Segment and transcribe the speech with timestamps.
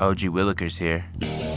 [0.00, 1.04] OG Willikers here.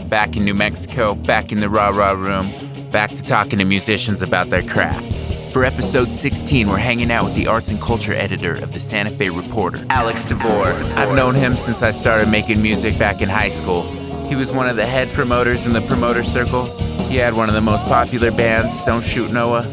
[0.10, 2.48] Back in New Mexico, back in the rah rah room,
[2.92, 5.14] back to talking to musicians about their craft.
[5.52, 9.10] For episode 16, we're hanging out with the arts and culture editor of the Santa
[9.10, 10.68] Fe Reporter, Alex De Vore.
[10.68, 13.84] I've known him since I started making music back in high school.
[14.28, 16.66] He was one of the head promoters in the promoter circle.
[17.08, 19.66] He had one of the most popular bands, Don't Shoot Noah.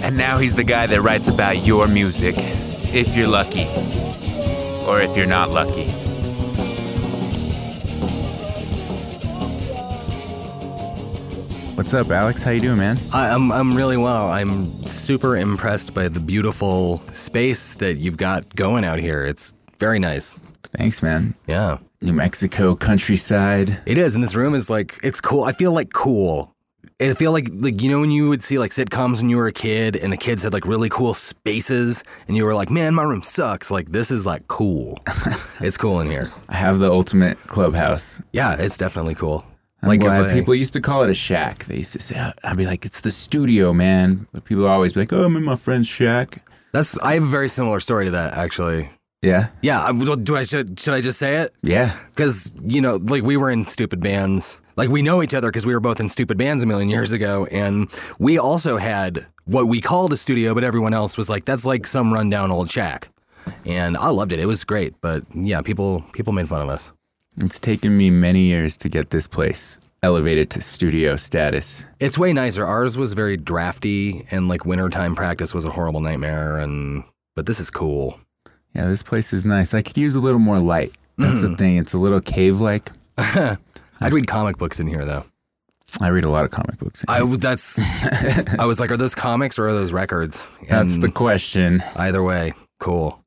[0.00, 3.66] And now he's the guy that writes about your music, if you're lucky.
[4.86, 5.90] Or if you're not lucky.
[11.86, 12.42] What's up, Alex?
[12.42, 12.98] How you doing, man?
[13.14, 14.28] I, I'm I'm really well.
[14.28, 19.24] I'm super impressed by the beautiful space that you've got going out here.
[19.24, 20.36] It's very nice.
[20.76, 21.36] Thanks, man.
[21.46, 23.80] Yeah, New Mexico countryside.
[23.86, 24.16] it is.
[24.16, 25.44] And this room is like it's cool.
[25.44, 26.52] I feel like cool.
[27.00, 29.46] I feel like like you know when you would see like sitcoms when you were
[29.46, 32.96] a kid and the kids had like really cool spaces and you were like, man,
[32.96, 33.70] my room sucks.
[33.70, 34.98] Like this is like cool.
[35.60, 36.32] it's cool in here.
[36.48, 38.20] I have the ultimate clubhouse.
[38.32, 39.44] Yeah, it's definitely cool.
[39.88, 41.64] I'm like I- uh, people used to call it a shack.
[41.66, 44.26] They used to say, I'd be like, it's the studio, man.
[44.32, 46.42] But people always be like, oh, I'm in my friend's shack.
[46.72, 48.90] That's I have a very similar story to that actually.
[49.22, 49.48] Yeah.
[49.62, 51.54] Yeah, I- well, do I should should I just say it?
[51.62, 51.96] Yeah.
[52.10, 54.60] Because, you know, like we were in stupid bands.
[54.76, 57.12] Like we know each other because we were both in stupid bands a million years
[57.12, 57.46] ago.
[57.50, 57.88] And
[58.18, 61.86] we also had what we called a studio, but everyone else was like, that's like
[61.86, 63.08] some rundown old shack.
[63.64, 64.38] And I loved it.
[64.40, 64.94] It was great.
[65.00, 66.92] But yeah, people people made fun of us.
[67.38, 71.84] It's taken me many years to get this place elevated to studio status.
[72.00, 72.64] It's way nicer.
[72.64, 76.58] Ours was very drafty and like wintertime practice was a horrible nightmare.
[76.58, 78.18] And but this is cool.
[78.74, 79.72] Yeah, this place is nice.
[79.74, 80.92] I could use a little more light.
[81.18, 81.54] That's the hmm.
[81.54, 81.76] thing.
[81.76, 82.90] It's a little cave like.
[83.18, 85.24] I'd read comic books in here though.
[86.00, 87.04] I read a lot of comic books.
[87.08, 87.78] I was that's
[88.58, 90.50] I was like, are those comics or are those records?
[90.68, 91.82] That's the question.
[91.94, 93.24] either way, cool.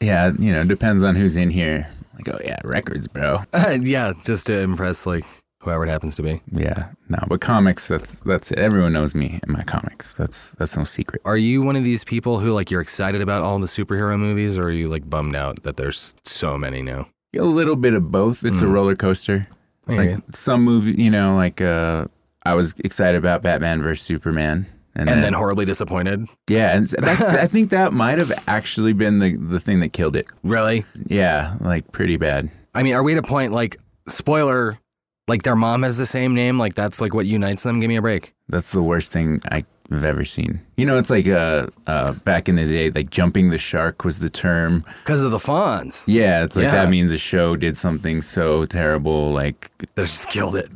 [0.00, 1.88] Yeah, you know, depends on who's in here.
[2.14, 3.42] Like, oh yeah, records, bro.
[3.80, 5.24] yeah, just to impress like
[5.64, 6.40] whoever it happens to be.
[6.52, 7.88] Yeah, no, but comics.
[7.88, 8.58] That's that's it.
[8.58, 10.14] Everyone knows me in my comics.
[10.14, 11.22] That's that's no secret.
[11.24, 14.58] Are you one of these people who like you're excited about all the superhero movies,
[14.58, 17.08] or are you like bummed out that there's so many now?
[17.36, 18.44] A little bit of both.
[18.44, 19.46] It's a roller coaster.
[19.88, 22.04] Hear Like some movie, you know, like uh,
[22.44, 26.26] I was excited about Batman versus Superman, and, and then horribly disappointed.
[26.48, 30.14] yeah, and that, I think that might have actually been the the thing that killed
[30.16, 30.26] it.
[30.44, 30.84] Really?
[31.06, 32.50] Yeah, like pretty bad.
[32.74, 33.78] I mean, are we at a point like
[34.08, 34.78] spoiler?
[35.26, 36.58] Like their mom has the same name.
[36.58, 37.80] Like that's like what unites them.
[37.80, 38.34] Give me a break.
[38.48, 39.64] That's the worst thing I've
[40.04, 40.60] ever seen.
[40.76, 44.18] You know, it's like uh, uh, back in the day, like jumping the shark was
[44.18, 44.84] the term.
[45.02, 46.04] Because of the fawns.
[46.06, 46.72] Yeah, it's like Yeah.
[46.72, 49.32] that means a show did something so terrible.
[49.32, 50.70] Like, They just killed it.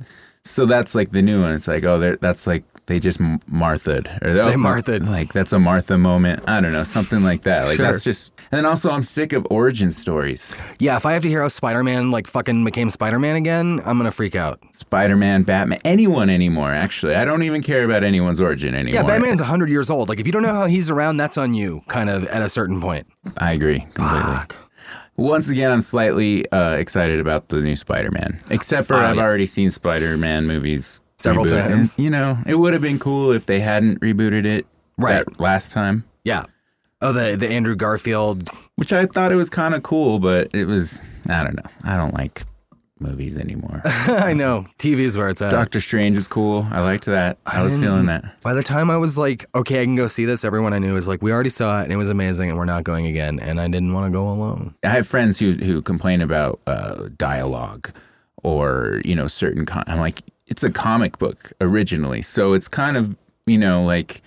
[0.45, 1.53] so that's like the new one.
[1.55, 4.09] It's like, oh, they're- that's like they just Martha'd.
[4.23, 5.07] Or, They oh, Martha'd.
[5.09, 6.43] Like, that's a Martha moment.
[6.49, 7.67] I don't know, something like that.
[7.67, 7.87] Like, Sure.
[7.87, 8.33] that's just.
[8.51, 10.55] And then also, I'm sick of origin stories.
[10.81, 13.81] Yeah, if I have to hear how Spider Man like fucking became Spider Man again,
[13.87, 14.59] I'm gonna freak out.
[14.73, 17.15] Spider Man, Batman, anyone anymore, actually.
[17.15, 19.03] I don't even care about anyone's origin anymore.
[19.03, 20.09] Yeah, Batman's 100 years old.
[20.09, 22.49] Like, if you don't know how he's around, that's on you, kind of at a
[22.49, 23.07] certain point.
[23.37, 24.35] I agree completely.
[24.35, 24.57] Fuck.
[25.17, 28.41] Once again, I'm slightly uh, excited about the new Spider-Man.
[28.51, 29.23] Except for Oh, I've yeah.
[29.23, 31.69] already seen Spider-Man movies Several rebooted.
[31.69, 31.99] times.
[31.99, 35.25] You know, it would have been cool if they hadn't rebooted it Right.
[35.27, 36.05] that last time.
[36.25, 36.45] Yeah.
[37.01, 38.49] Oh, the the Andrew Garfield.
[38.77, 41.71] Which I thought it was kind of cool, but it was I don't know.
[41.85, 42.43] I don't like
[43.01, 43.81] movies anymore.
[43.85, 44.67] I know.
[44.79, 45.51] TV is where it's at.
[45.53, 46.67] Doctor Strange was cool.
[46.73, 47.39] I liked that.
[47.47, 48.41] I was feeling that.
[48.41, 50.95] By the time I was like, okay, I can go see this, everyone I knew
[50.95, 53.39] was like, we already saw it and it was amazing and we're not going again.
[53.39, 54.75] And I didn't want to go alone.
[54.83, 57.91] I have friends who who complain about uh, dialogue
[58.43, 59.65] or you know certain.
[59.67, 63.17] Con- I'm like, it's a comic book originally, so it's kind of
[63.47, 64.23] you know like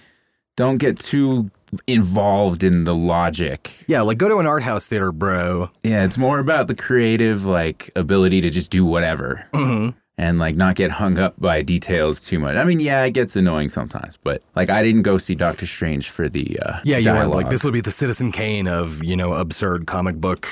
[0.56, 1.50] don't get too
[1.88, 3.72] involved in the logic.
[3.88, 5.70] Yeah, like go to an art house theater, bro.
[5.84, 9.46] Yeah, it's more about the creative like ability to just do whatever.
[9.54, 9.96] Mhm.
[10.18, 12.56] And like not get hung up by details too much.
[12.56, 16.10] I mean, yeah, it gets annoying sometimes, but like I didn't go see Doctor Strange
[16.10, 17.30] for the uh, Yeah, you dialogue.
[17.30, 20.48] were like, this will be the Citizen Kane of, you know, absurd comic book,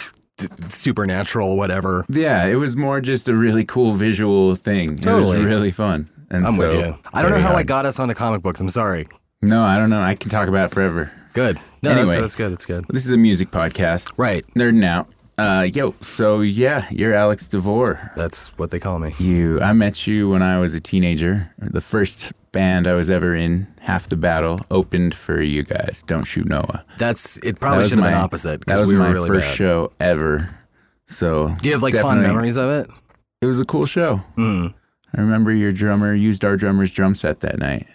[0.70, 2.06] supernatural, whatever.
[2.10, 4.94] Yeah, it was more just a really cool visual thing.
[4.94, 5.38] It Totally.
[5.38, 6.10] was really fun.
[6.32, 6.98] And I'm with you.
[7.14, 8.62] I don't know how I got us onto comic books.
[8.62, 9.08] I'm sorry.
[9.42, 10.02] No, I don't know.
[10.02, 11.12] I can talk about it forever.
[11.34, 11.60] Good.
[11.82, 12.08] No, Anyway.
[12.08, 12.52] that's, that's good.
[12.52, 12.86] That's good.
[12.90, 14.12] This is a music podcast.
[14.18, 14.46] Right.
[14.56, 15.08] Nerding out.
[15.40, 18.12] Uh, yo, so yeah, you're Alex De Vore.
[18.18, 19.14] That's what they call me.
[19.20, 21.50] You, I met you when I was a teenager.
[21.60, 26.04] The first band I was ever in, Half the Battle, opened for you guys.
[26.06, 26.84] Don't shoot Noah.
[26.98, 27.58] That's it.
[27.58, 29.56] Probably should have been opposite That was we were my really first bad.
[29.56, 30.50] show ever.
[31.08, 32.90] So Do you have like fond memories of it?
[33.42, 34.22] It was a cool show.
[34.38, 34.74] Mm.
[35.16, 37.88] I remember your drummer used our drummer's drum set that night.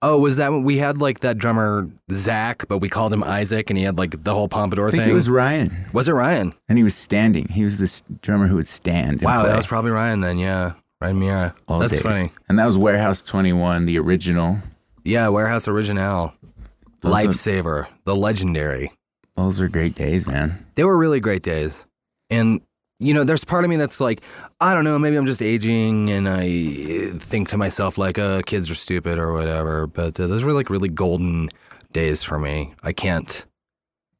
[0.00, 3.68] Oh, was that when we had like that drummer Zach, but we called him Isaac,
[3.68, 5.10] and he had like the whole pompadour I think thing?
[5.10, 6.54] it was Ryan, Was it Ryan?
[6.68, 7.48] and he was standing.
[7.48, 9.10] He was this drummer who would stand.
[9.14, 10.38] and Wow, play that was probably Ryan then.
[10.38, 11.54] Yeah, Ryan Miera.
[11.66, 12.02] all That's days.
[12.02, 12.30] funny.
[12.48, 14.58] And that was Warehouse Twenty One, the original.
[15.04, 16.32] Yeah, Warehouse Original,
[17.00, 18.92] Those are- Lifesaver, the legendary.
[19.36, 20.64] Those were great days, man.
[20.76, 21.86] They were really great days,
[22.30, 22.60] and
[23.00, 24.22] you know, there's part of me that's like,
[24.60, 28.70] I don't know, maybe I'm just aging, and I think to myself like, uh, kids
[28.70, 29.86] are stupid or whatever.
[29.86, 31.48] But uh, those were like really golden
[31.92, 32.74] days for me.
[32.82, 33.46] I can't,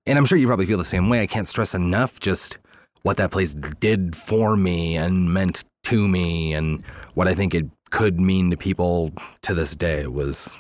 [0.07, 1.23] and I'm sure you probably feel the same way.
[1.23, 2.59] I can't stress enough just
[3.03, 6.85] what that place did for me and meant to me, and
[7.15, 10.07] what I think it could mean to people to this day.
[10.07, 10.57] Was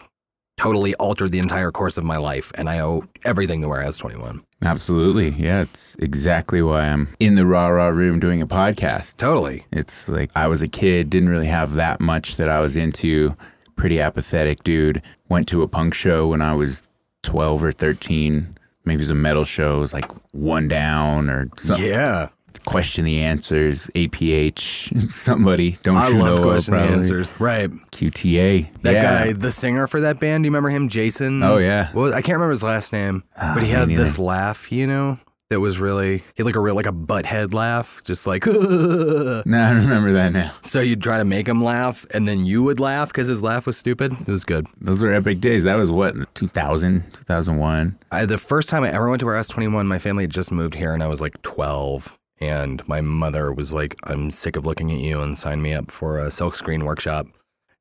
[0.58, 4.43] totally altered the entire course of my life, and I owe everything to Warehouse 21.
[4.62, 5.31] Absolutely.
[5.31, 9.16] Yeah, it's exactly why I'm in the rah rah room doing a podcast.
[9.16, 9.64] Totally.
[9.72, 13.37] It's like I was a kid, didn't really have that much that I was into.
[13.76, 15.00] Pretty apathetic dude.
[15.28, 16.82] Went to a punk show when I was
[17.22, 18.56] 12 or 13.
[18.84, 19.76] Maybe it was a metal show.
[19.76, 21.87] It was like One Down or something.
[21.87, 22.28] Yeah.
[22.69, 25.79] Question the Answers, APH, somebody.
[25.82, 26.44] Don't I you love know?
[26.44, 27.35] question the answers.
[27.41, 27.70] Right.
[27.70, 28.70] QTA.
[28.82, 29.03] That yeah.
[29.03, 30.88] guy, the singer for that band, do you remember him?
[30.91, 31.43] Jason?
[31.43, 31.91] Oh, yeah.
[31.94, 34.03] Well, I can't remember his last name, Ah, but he had neither.
[34.05, 35.19] this laugh, you know,
[35.49, 39.43] that was really, he had like a real, like a butthead laugh, just like, No,
[39.59, 40.53] I remember that now.
[40.61, 43.65] So you'd try to make him laugh and then you would laugh because his laugh
[43.67, 44.12] was stupid.
[44.12, 44.67] It was good.
[44.81, 45.65] Those were epic days.
[45.65, 47.99] That was what, 2000, 2001?
[48.12, 50.75] I, the first time I ever went to Warehouse 21, my family had just moved
[50.75, 52.15] here and I was like 12.
[52.40, 55.90] And my mother was like, I'm sick of looking at you and signed me up
[55.90, 57.26] for a silkscreen workshop.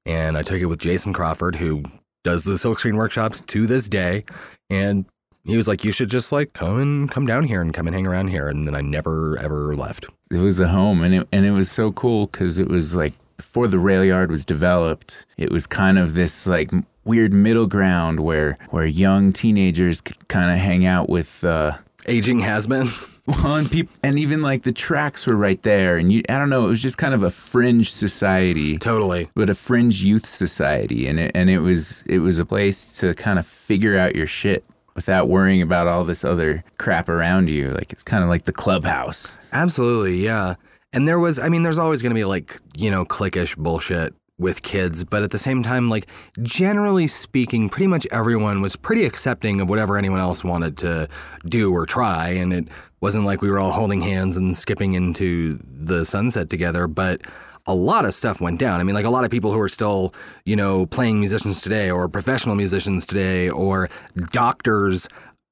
[0.06, 1.84] And I took it with Jason Crawford, who
[2.24, 4.24] does the silkscreen workshops to this day.
[4.70, 5.06] And
[5.46, 7.96] he was like, You should just like come and come down here and come and
[7.96, 8.48] hang around here.
[8.48, 10.06] And then I never ever left.
[10.32, 13.14] it was a home and it and it was so cool because it was like
[13.38, 16.72] before the rail yard was developed it was kind of this like
[17.06, 21.78] weird middle ground where where young teenagers could kind of hang out with uh
[22.08, 23.17] Aging has-beens.
[23.28, 26.50] Well, and people and even like the tracks were right there and you i don't
[26.50, 29.30] know it was just kind of a fringe society Totally.
[29.36, 33.14] but a fringe youth society and it and it was it was a place to
[33.14, 34.64] kind of figure out your shit
[34.96, 38.52] without worrying about all this other crap around you like it's kind of like the
[38.54, 40.56] clubhouse Absolutely, yeah.
[40.94, 44.16] And there was, I mean, there's always going to be like, you know, cliquish bullshit
[44.40, 46.08] with kids, but at the same time, like,
[46.42, 51.08] generally speaking, pretty much everyone was pretty accepting of whatever anyone else wanted to
[51.46, 52.30] do or try.
[52.30, 52.68] And it
[53.00, 57.22] wasn't like we were all holding hands and skipping into the sunset together, but
[57.68, 58.80] a lot of stuff went down.
[58.80, 60.14] I mean, like a lot of people who are still,
[60.46, 63.90] you know, playing musicians today or professional musicians today or
[64.32, 65.08] doctors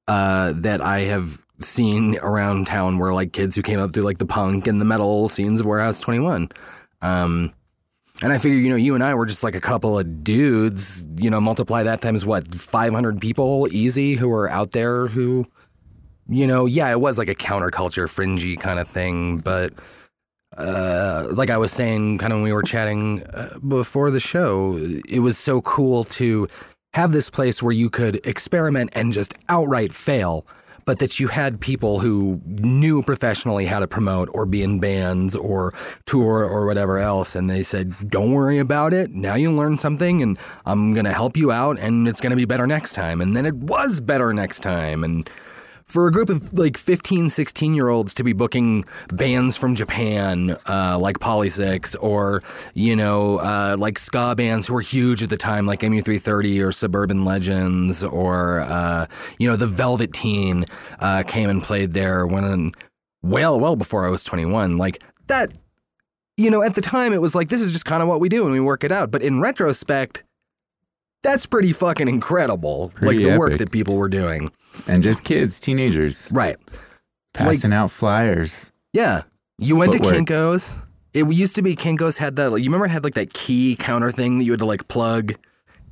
[0.08, 4.18] uh, that I have seen around town were like kids who came up through like
[4.18, 6.50] the punk and the metal scenes of Warehouse 21.
[7.02, 7.54] Um,
[8.22, 11.06] and I figure, you know, you and I were just like a couple of dudes,
[11.18, 15.46] you know, multiply that times what, 500 people easy who are out there who,
[16.28, 19.38] you know, yeah, it was like a counterculture, fringy kind of thing.
[19.38, 19.74] But
[20.58, 24.78] uh, like I was saying, kind of when we were chatting uh, before the show,
[25.10, 26.48] it was so cool to
[26.94, 30.48] have this place where you could experiment and just outright fail,
[30.86, 35.36] but that you had people who knew professionally how to promote or be in bands
[35.36, 35.74] or
[36.06, 37.36] tour or whatever else.
[37.36, 39.12] And they said, don't worry about it.
[39.12, 42.38] Now you learn something and I'm going to help you out and it's going to
[42.38, 43.20] be better next time.
[43.20, 45.04] And then it was better next time.
[45.04, 45.30] And
[45.86, 50.58] for a group of like 15, 16 year olds to be booking bands from Japan,
[50.68, 52.42] uh, like Polysics, or,
[52.74, 56.72] you know, uh, like ska bands who were huge at the time, like MU330 or
[56.72, 59.06] Suburban Legends, or, uh,
[59.38, 60.66] you know, the Velvet Teen
[61.00, 62.72] uh, came and played there when,
[63.22, 64.78] well, well before I was 21.
[64.78, 65.56] Like that,
[66.36, 68.28] you know, at the time it was like, this is just kind of what we
[68.28, 69.12] do and we work it out.
[69.12, 70.24] But in retrospect,
[71.26, 72.92] that's pretty fucking incredible.
[72.96, 73.60] Pretty like the work epic.
[73.60, 74.52] that people were doing.
[74.88, 76.58] and just kids teenagers Right.
[77.34, 79.24] passing out flyers Yeah.
[79.58, 80.14] You went Footwork.
[80.16, 80.82] to Kinko's.
[81.14, 83.78] It used to be Kinko's had that, like, you remember it had like that key
[83.80, 85.34] counter thing that you had to like plug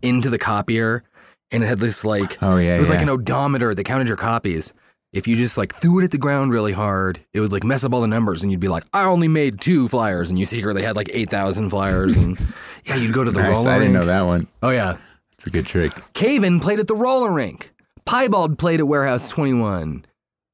[0.02, 1.04] into the copier
[1.50, 4.18] and it had this like, oh yeah it was like an odometer that counted your
[4.18, 4.74] copies.
[5.14, 7.84] If you just like threw it at the ground really hard, it would like mess
[7.84, 10.30] up all the numbers and you'd be like, I only made two flyers.
[10.30, 12.18] And you secretly had like 8,000 flyers.
[12.18, 12.38] And
[12.86, 13.56] yeah, you'd go to the nice.
[13.56, 14.02] roller i didn't rink.
[14.02, 14.98] know that one Oh, yeah.
[15.44, 17.74] It's a good trick Cave In played at the roller rink.
[18.06, 20.06] Piebald played at Warehouse 21.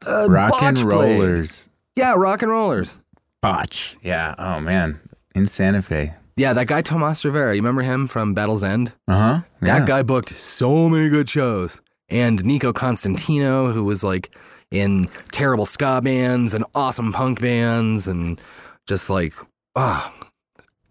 [0.07, 1.19] Uh, rock and Botch played.
[1.19, 2.97] rollers Yeah, rock and rollers.
[3.43, 4.99] botch yeah oh man
[5.35, 8.91] in santa fe Yeah, that guy Tomas Rivera, you remember him from Battle's End?
[9.07, 11.81] uh-huh That guy booked so many good shows.
[12.09, 14.33] And Nico Constantino, who was like
[14.71, 18.41] in terrible ska bands and awesome punk bands, and
[18.87, 19.35] just like,
[19.75, 20.11] ah,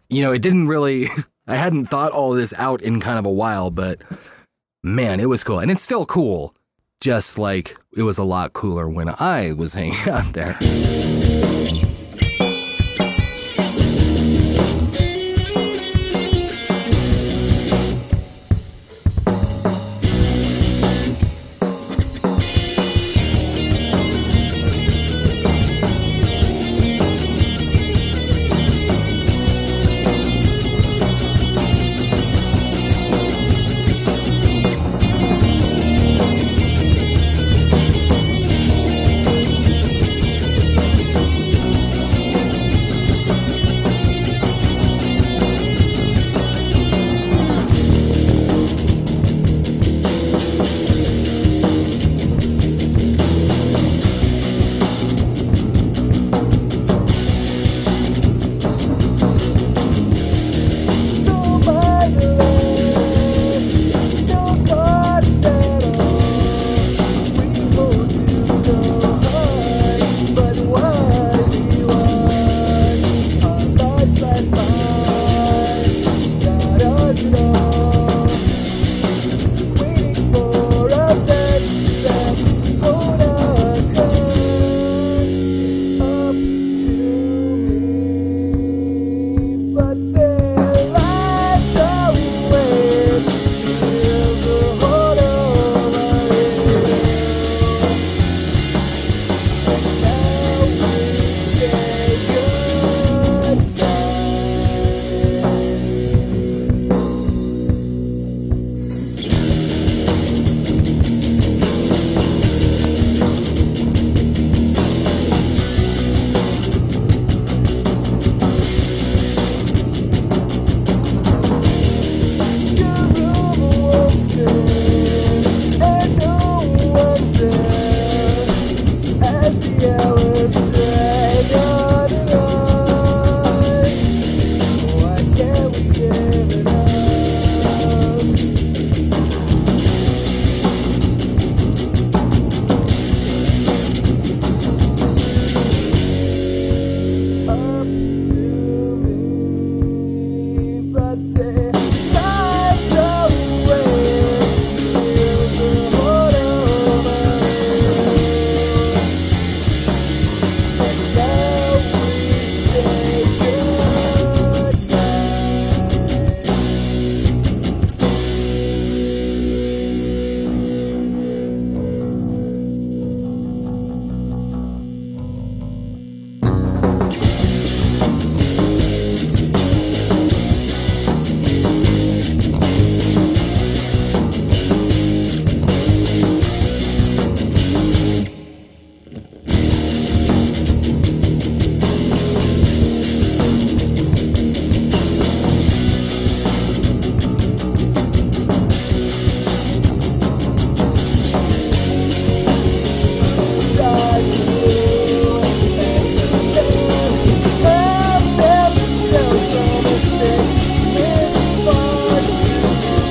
[0.08, 1.08] you know, it didn't really,
[1.48, 4.02] I hadn't thought all this out in kind of a while, but
[4.82, 5.58] man, it was cool.
[5.58, 6.54] And it's still cool.
[7.00, 10.58] Just like it was a lot cooler when I was hanging out there.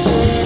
[0.08, 0.37] I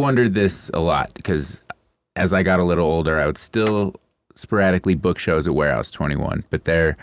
[0.00, 1.60] wondered this a lot because
[2.16, 3.94] as I got a little older, I would still
[4.34, 6.96] sporadically book shows at Warehouse 21, but there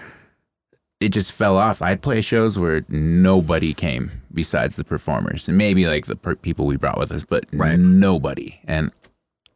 [1.00, 1.82] it just fell off.
[1.82, 6.66] I'd play shows where nobody came besides the performers and maybe like the per- people
[6.66, 7.78] we brought with us, but Right.
[7.78, 8.60] nobody.
[8.68, 8.92] And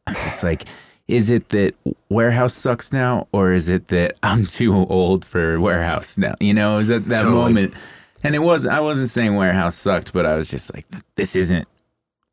[0.05, 0.65] I'm just like,
[1.07, 1.73] is it that
[2.09, 6.35] warehouse sucks now, or is it that I'm too old for warehouse now?
[6.39, 7.35] You know, is that that Totally.
[7.53, 7.73] moment?
[8.23, 8.67] And it was.
[8.67, 11.67] I wasn't saying warehouse sucked, but I was just like, this isn't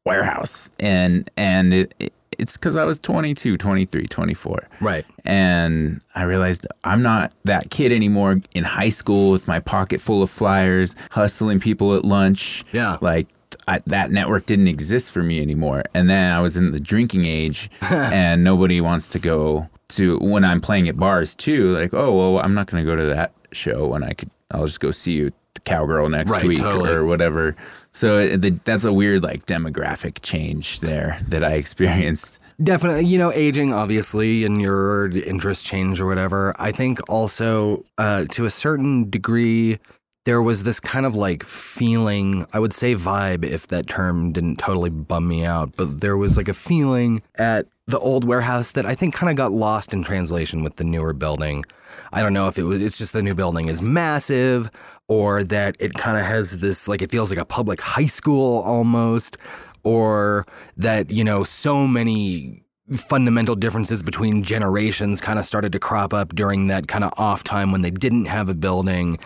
[0.09, 5.05] warehouse, and and it, it, it's because I was 22, 23, 24 Right.
[5.25, 10.23] and I realized I'm not that kid anymore in high school with my pocket full
[10.23, 12.65] of flyers, hustling people at lunch.
[12.73, 12.97] Yeah.
[13.01, 13.27] Like
[13.67, 15.83] I, that network didn't exist for me anymore.
[15.95, 20.45] And then I was in the drinking age, and nobody wants to go to when
[20.45, 21.75] I'm playing at bars too.
[21.75, 24.31] Like, oh well, I'm not going to go to that show when I could.
[24.53, 25.33] I'll just go see you,
[25.65, 26.91] cowgirl next Right, week totally.
[26.91, 27.57] or whatever.
[27.99, 32.39] So the, that's a weird like demographic change there that I experienced.
[32.63, 36.55] Definitely, you know, aging obviously and your interests change or whatever.
[36.61, 39.81] I think also uh, to a certain degree,
[40.27, 44.61] there was this kind of like feeling, I would say vibe if that term didn't
[44.61, 48.87] totally bum me out, but there was like a feeling at the old warehouse that
[48.87, 51.65] I think kind of got lost in translation with the newer building.
[52.13, 54.71] I don't know if it was it's just the new building is massive
[55.09, 58.61] or that it kind of has this like it feels like a public high school
[58.61, 59.37] almost
[59.83, 60.47] or
[60.77, 62.63] that you know so many
[62.97, 67.43] fundamental differences between generations kind of started to crop up during that kind of off
[67.43, 69.19] time when they didn't have a building.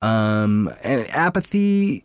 [0.00, 2.04] Um and apathy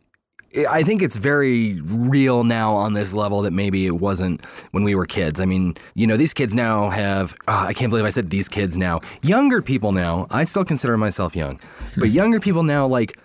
[0.69, 4.95] I think it's very real now on this level that maybe it wasn't when we
[4.95, 5.41] were kids.
[5.41, 8.47] I mean, you know, these kids now have, ah, I can't believe I said these
[8.47, 9.01] kids now.
[9.21, 11.59] Younger people now, I still consider myself young,
[11.97, 13.17] but younger people now, like,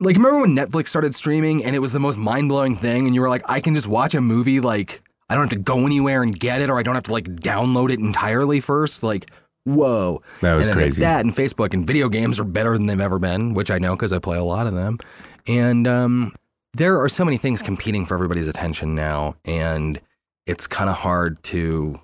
[0.00, 3.14] like remember when Netflix started streaming and it was the most mind blowing thing, and
[3.14, 5.84] you were like, I can just watch a movie, like, I don't have to go
[5.84, 9.02] anywhere and get it, or I don't have to like download it entirely first.
[9.02, 9.30] Like,
[9.64, 10.22] whoa.
[10.40, 11.02] That was and crazy.
[11.02, 13.94] That and Facebook and video games are better than they've ever been, which I know
[13.94, 14.98] because I play a lot of them.
[15.46, 16.34] And um,
[16.78, 20.00] there are so many things competing for everybody's attention now, and
[20.46, 22.00] it's kind of hard to,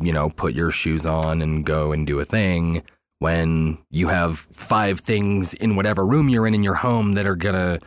[0.00, 2.82] you know, put your shoes on and go and do a thing
[3.18, 7.34] when you have five things in whatever room you're in in your home that are
[7.34, 7.78] gonna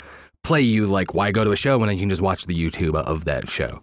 [0.44, 2.96] play you like why go to a show when you can just watch the YouTube
[2.96, 3.82] of that show.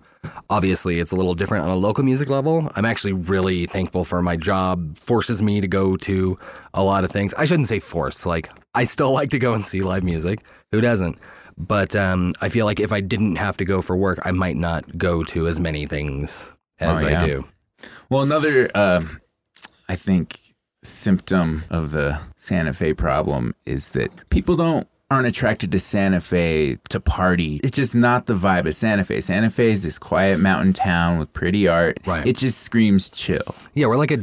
[0.50, 2.70] Obviously, it's a little different on a local music level.
[2.74, 6.38] I'm actually really thankful for my job forces me to go to
[6.74, 7.32] a lot of things.
[7.34, 8.26] I shouldn't say force.
[8.26, 10.40] Like I still like to go and see live music.
[10.72, 11.18] Who doesn't?
[11.58, 14.56] But um, I feel like if I didn't have to go for work, I might
[14.56, 17.22] not go to as many things as Oh, yeah.
[17.22, 17.44] I do.
[18.10, 19.20] Well, another, um,
[19.88, 20.38] I think,
[20.82, 26.78] symptom of the Santa Fe problem is that people don't aren't attracted to Santa Fe
[26.88, 27.60] to party.
[27.62, 29.20] It's just not the vibe of Santa Fe.
[29.20, 31.98] Santa Fe is this quiet mountain town with pretty art.
[32.06, 32.26] Right.
[32.26, 33.54] It just screams chill.
[33.74, 34.18] Yeah, we're like a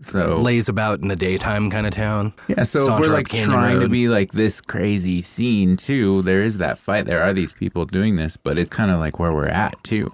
[0.00, 2.32] So lays about in the daytime kind of town.
[2.48, 6.58] yeah, so if we're like trying to be like this crazy scene too, there is
[6.58, 7.06] that fight.
[7.06, 10.12] There are these people doing this, but it's kind of like where we're at too.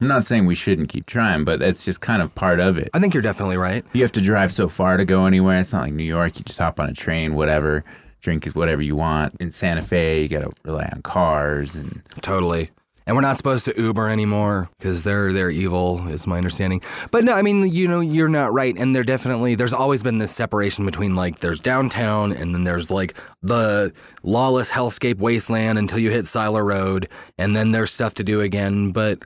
[0.00, 2.90] I'm not saying we shouldn't keep trying, but it's just kind of part of it.
[2.94, 3.84] I think you're definitely right.
[3.92, 5.60] You have to drive so far to go anywhere.
[5.60, 6.38] It's not like New York.
[6.38, 7.84] You just hop on a train, whatever,
[8.20, 9.34] drink is whatever you want.
[9.40, 12.70] In Santa Fe, you got to rely on cars and Totally.
[13.06, 16.80] And we're not supposed to Uber anymore because they're they're evil, is my understanding.
[17.10, 18.74] But no, I mean, you know, you're not right.
[18.76, 22.90] And there definitely there's always been this separation between like there's downtown and then there's
[22.90, 28.24] like the lawless hellscape wasteland until you hit Siler Road, and then there's stuff to
[28.24, 28.90] do again.
[28.90, 29.18] But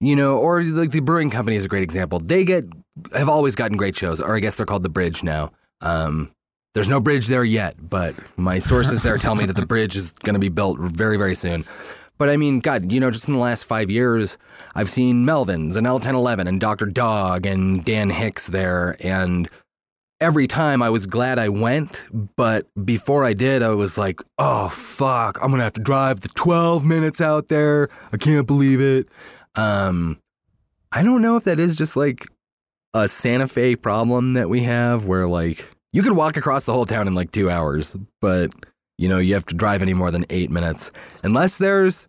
[0.00, 2.20] you know, or like the brewing company is a great example.
[2.20, 2.66] They get
[3.14, 5.50] have always gotten great shows, or I guess they're called the Bridge now.
[5.80, 6.30] Um,
[6.74, 10.12] there's no bridge there yet, but my sources there tell me that the bridge is
[10.12, 11.64] going to be built very, very soon.
[12.16, 14.38] But I mean, God, you know, just in the last five years,
[14.74, 16.86] I've seen Melvins and L1011 and Dr.
[16.86, 18.96] Dog and Dan Hicks there.
[19.00, 19.48] And
[20.20, 22.02] every time I was glad I went.
[22.36, 26.20] But before I did, I was like, oh, fuck, I'm going to have to drive
[26.20, 27.88] the 12 minutes out there.
[28.12, 29.08] I can't believe it.
[29.54, 30.18] Um,
[30.92, 32.26] I don't know if that is just like
[32.94, 36.84] a Santa Fe problem that we have where like you could walk across the whole
[36.84, 38.50] town in like two hours, but
[38.98, 40.90] you know, you have to drive any more than eight minutes.
[41.22, 42.08] Unless there's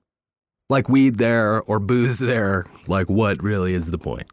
[0.69, 4.27] like weed there or booze there, like what really is the point?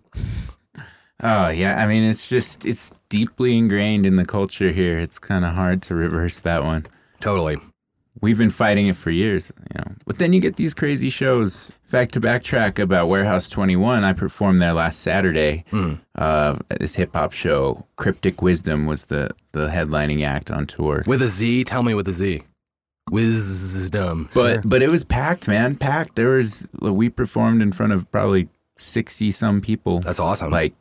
[1.23, 4.99] oh yeah, I mean it's just it's deeply ingrained in the culture here.
[4.99, 6.87] It's kind of hard to reverse that one.
[7.21, 7.57] Totally.
[8.21, 9.93] We've been fighting it for years, you know.
[10.07, 11.71] But then you get these crazy shows.
[11.85, 15.65] In fact, to backtrack about Warehouse 21, I performed there last Saturday
[16.15, 17.85] uh, at this hip hop show.
[17.97, 21.03] Cryptic Wisdom was the, the headlining act on tour.
[21.07, 22.43] With a Z, tell me with a Z.
[23.11, 24.29] Wisdom.
[24.35, 24.63] But Sure.
[24.65, 25.77] but it was packed, man.
[25.77, 26.15] Packed.
[26.17, 30.01] There was we performed in front of probably sixty some people.
[30.01, 30.51] that's awesome.
[30.51, 30.75] like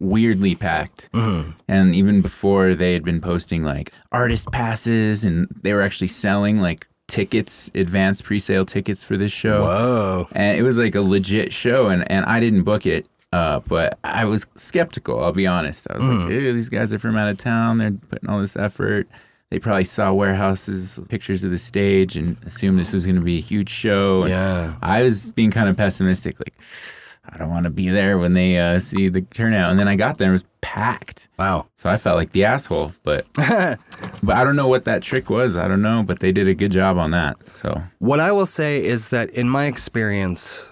[0.00, 1.10] weirdly packed.
[1.12, 1.50] Mm-hmm.
[1.68, 6.60] And even before they had been posting like artist passes and they were actually selling
[6.60, 9.62] like tickets, advanced pre-sale tickets for this show.
[9.62, 10.28] Whoa.
[10.34, 13.06] And it was like a legit show and, and I didn't book it.
[13.32, 15.86] Uh, but I was skeptical, I'll be honest.
[15.90, 16.20] I was Mm.
[16.20, 17.78] like, these guys are from out of town.
[17.78, 19.08] They're putting all this effort.
[19.50, 23.38] They probably saw warehouses, pictures of the stage, and assumed this was going to be
[23.38, 24.22] a huge show.
[24.22, 24.74] And Yeah.
[24.80, 26.54] I was being kind of pessimistic, like,
[27.28, 29.70] I don't want to be there when they uh, see the turnout.
[29.70, 31.28] And then I got there, it was packed.
[31.38, 31.66] Wow.
[31.76, 35.56] So I felt like the asshole, but but I don't know what that trick was.
[35.56, 37.48] I don't know, but they did a good job on that.
[37.48, 40.68] So What I will say is that in my experience,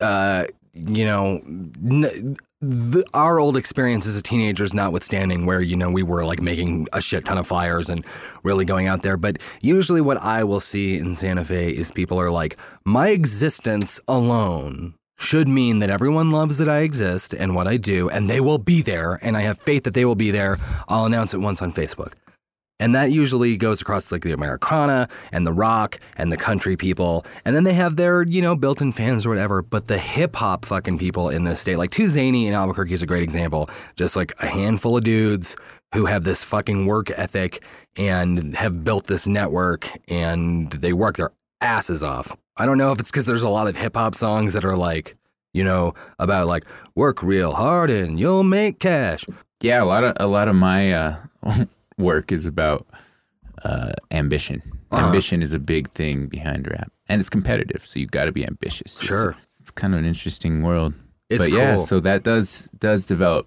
[0.00, 5.90] uh, you know, n- the, our old experience as a teenagers notwithstanding, where you know
[5.90, 8.04] we were like making a shit ton of fires and
[8.42, 9.16] really going out there.
[9.18, 14.00] But usually, what I will see in Santa Fe is people are like, my existence
[14.08, 18.40] alone should mean that everyone loves that I exist and what I do, and they
[18.40, 20.58] will be there, and I have faith that they will be there.
[20.88, 22.14] I'll announce it once on Facebook.
[22.80, 27.24] And that usually goes across like the Americana and the rock and the country people.
[27.44, 29.62] And then they have their, you know, built in fans or whatever.
[29.62, 33.02] But the hip hop fucking people in this state, like Too Zany in Albuquerque is
[33.02, 33.70] a great example.
[33.94, 35.56] Just like a handful of dudes
[35.94, 37.62] who have this fucking work ethic
[37.96, 42.36] and have built this network and they work their asses off.
[42.56, 44.76] I don't know if it's because there's a lot of hip hop songs that are
[44.76, 45.16] like,
[45.52, 46.64] you know, about like
[46.94, 49.24] work real hard and you'll make cash.
[49.60, 51.16] yeah, a lot of a lot of my uh,
[51.98, 52.86] work is about
[53.64, 54.62] uh, ambition.
[54.90, 55.06] Uh-huh.
[55.06, 58.46] Ambition is a big thing behind rap, and it's competitive, so you've got to be
[58.46, 59.00] ambitious.
[59.00, 59.34] Sure.
[59.58, 60.94] it's, kind of an interesting world.
[61.30, 61.84] It's but yeah, cool.
[61.84, 63.46] so that does does develop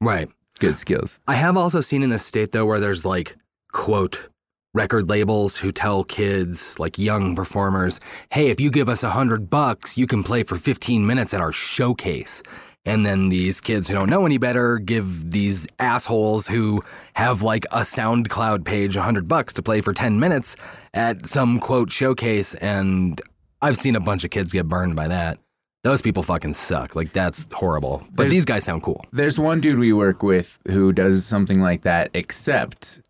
[0.00, 0.28] Right.
[0.58, 1.20] good skills.
[1.28, 3.36] I have also seen in this state though where there's like
[3.70, 4.28] quote
[4.74, 8.00] record labels who tell kids like young performers,
[8.30, 11.40] "Hey, if you give us a hundred bucks, you can play for 15 minutes at
[11.40, 12.42] our showcase."
[12.84, 16.80] And then these kids who don't know any better give these assholes who
[17.14, 20.56] have like a SoundCloud page a hundred bucks to play for 10 minutes
[20.94, 22.54] at some quote showcase.
[22.54, 23.20] And
[23.60, 25.38] I've seen a bunch of kids get burned by that.
[25.84, 26.96] Those people fucking suck.
[26.96, 28.04] Like that's horrible.
[28.10, 29.04] But There's- these guys sound cool.
[29.12, 33.00] There's one dude we work with who does something like that, except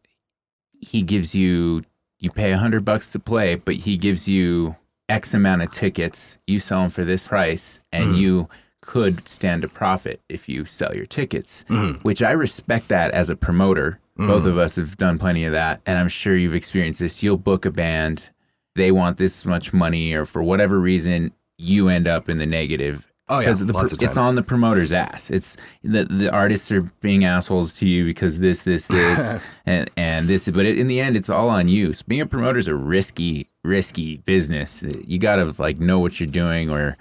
[0.80, 1.84] he gives you
[2.18, 4.76] you pay a hundred bucks to play, but he gives you
[5.08, 6.38] X amount of tickets.
[6.46, 8.14] You sell them for this price, and mm-hmm.
[8.14, 8.48] you
[8.80, 11.64] could stand a profit if you sell your tickets.
[11.68, 12.00] Mm-hmm.
[12.02, 14.00] Which I respect that as a promoter.
[14.18, 14.26] Mm-hmm.
[14.26, 17.22] Both of us have done plenty of that, and I'm sure you've experienced this.
[17.22, 18.30] You'll book a band,
[18.74, 23.12] they want this much money, or for whatever reason, you end up in the negative.
[23.30, 25.28] Oh, yeah, the, lots of it's on the promoter's ass.
[25.30, 30.26] It's the the artists are being assholes to you because this, this, this, and and
[30.26, 30.48] this.
[30.48, 31.92] But in the end, it's all on you.
[31.92, 34.82] So being a promoter is a risky, risky business.
[35.06, 36.96] You got to like know what you're doing, or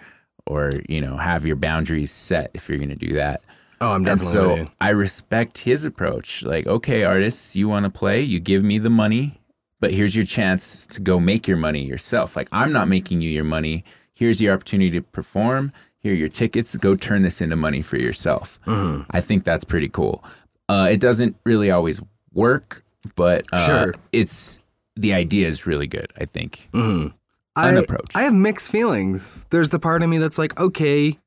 [0.46, 3.42] or you know have your boundaries set if you're going to do that.
[3.80, 4.74] Oh, I'm definitely with so.
[4.82, 6.44] I respect his approach.
[6.44, 9.40] Like, okay, artists, you want to play, you give me the money,
[9.80, 12.36] but here's your chance to go make your money yourself.
[12.36, 13.84] Like, I'm not making you your money.
[14.13, 15.72] Here's your opportunity to perform.
[16.08, 16.74] Here your tickets.
[16.78, 18.62] Go turn this into money for yourself.
[18.65, 19.02] Mm-hmm.
[19.12, 20.24] I think that's pretty cool.
[20.70, 22.00] Uh, it doesn't really always
[22.34, 22.82] work,
[23.17, 23.93] but uh, Sure.
[24.13, 24.62] it's
[24.96, 26.08] the idea is really good.
[26.17, 26.70] I think.
[26.74, 27.12] I,
[27.58, 28.15] An approach.
[28.15, 29.46] I have mixed feelings.
[29.50, 31.20] There's the part of me that's like, okay,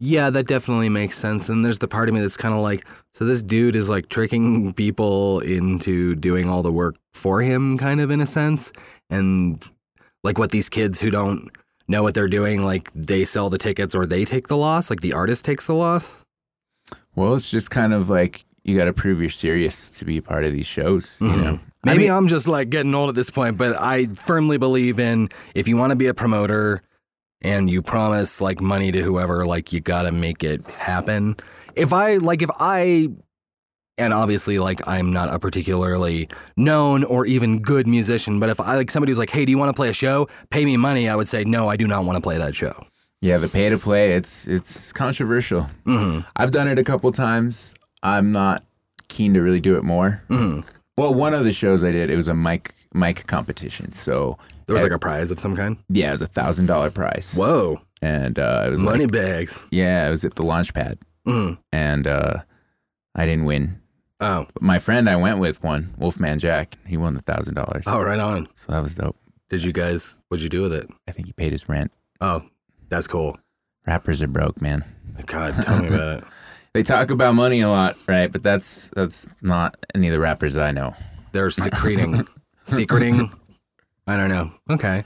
[0.00, 1.48] yeah, that definitely makes sense.
[1.48, 4.08] And there's the part of me that's kind of like, so this dude is like
[4.08, 8.72] tricking people into doing all the work for him, kind of in a sense.
[9.08, 9.62] And
[10.24, 11.48] like what these kids who don't
[11.90, 15.00] know what they're doing, like they sell the tickets or they take the loss, like
[15.00, 16.24] the artist takes the loss.
[17.14, 20.22] Well, it's just kind of like you got to prove you're serious to be a
[20.22, 21.18] part of these shows.
[21.20, 21.42] You mm-hmm.
[21.42, 24.58] know, I Maybe mean- I'm just like getting old at this point, but I firmly
[24.58, 26.82] believe in if you want to be a promoter
[27.42, 31.36] and you promise like money to whoever, like you got to make it happen.
[31.74, 33.08] If I like, if I,
[34.00, 38.76] and obviously like I'm not a particularly known or even good musician, but if I
[38.76, 40.28] like somebody who's like, hey, do you want to play a show?
[40.50, 41.08] Pay me money.
[41.08, 42.74] I would say, no, I do not want to play that show.
[43.22, 45.68] Yeah, the pay to play, it's it's controversial.
[45.84, 47.74] hmm I've done it a couple times.
[48.02, 48.64] I'm not
[49.08, 50.22] keen to really do it more.
[50.28, 50.60] hmm
[50.96, 53.92] Well, one of the shows I did, it was a mic mic competition.
[53.92, 55.76] So There was like a prize of some kind.
[55.90, 59.66] yeah, it was a thousand dollar prize, Whoa, and uh, it was money like bags.
[59.70, 62.38] yeah, it was at the launch pad, hmm and uh,
[63.14, 63.80] I didn't win.
[64.20, 66.76] Oh, But my friend I went with won, Wolfman Jack.
[66.86, 67.84] He won the thousand dollars.
[67.86, 68.48] oh, right on.
[68.54, 69.16] So that was dope.
[69.48, 70.20] Did you guys?
[70.28, 70.88] What'd you do with it?
[71.08, 71.90] I think he paid his rent.
[72.20, 72.42] Oh,
[72.88, 73.38] that's cool.
[73.86, 74.84] Rappers are broke, man.
[75.26, 76.24] God, tell me about it.
[76.72, 78.30] They talk about money a lot, right?
[78.30, 80.94] But that's that's not any of the rappers I know.
[81.32, 82.24] They're secreting,
[82.62, 83.28] secreting.
[84.06, 84.52] I don't know.
[84.70, 85.02] Okay.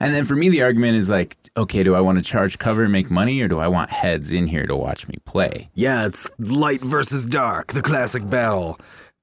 [0.00, 2.84] And then for me, the argument is like, okay, do I want to charge cover
[2.84, 5.70] and make money, or do I want heads in here to watch me play?
[5.74, 8.78] Yeah, it's light versus dark, the classic battle.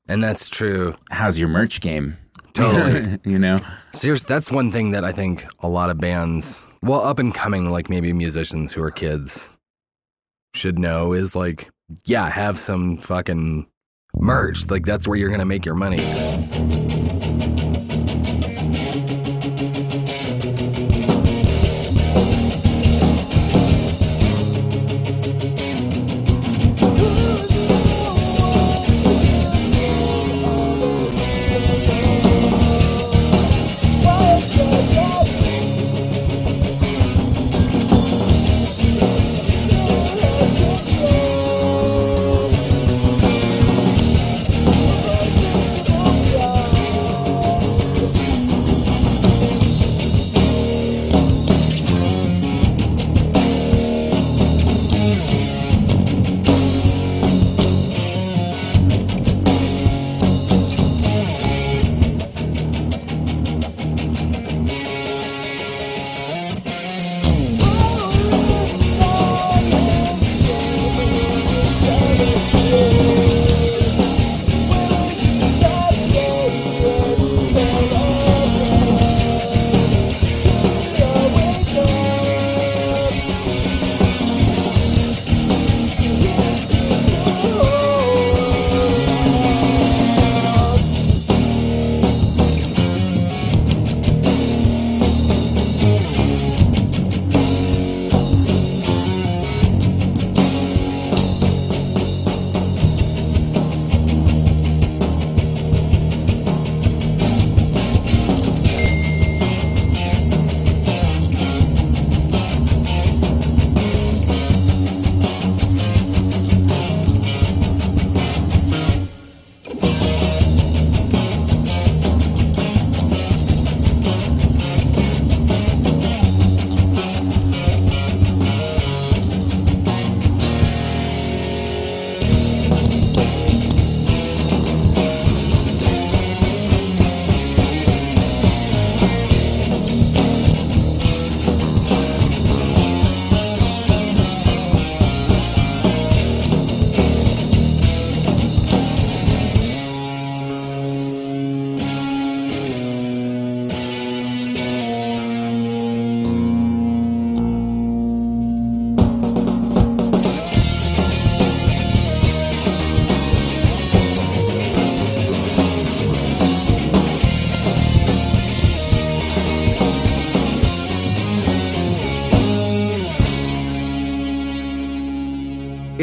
[0.08, 0.96] And that's true.
[1.12, 2.18] How's your merch game?
[2.54, 3.20] Totally.
[3.26, 3.60] you know?
[3.94, 7.70] Seriously, that's one thing that I think a lot of bands, well, up and coming,
[7.70, 9.58] like maybe musicians who are kids,
[10.54, 11.70] should know is like,
[12.06, 13.68] yeah, have some fucking
[14.16, 14.70] merch.
[14.70, 16.04] Like, that's where you're going to make your money.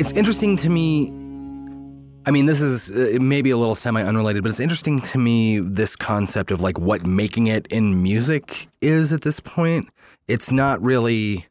[0.03, 1.11] It's interesting to me.
[2.27, 5.61] I mean, this is uh, maybe a little semi unrelated, but it's interesting to me
[5.61, 9.89] this concept of like what making it in music is at this point.
[10.27, 11.47] It's not really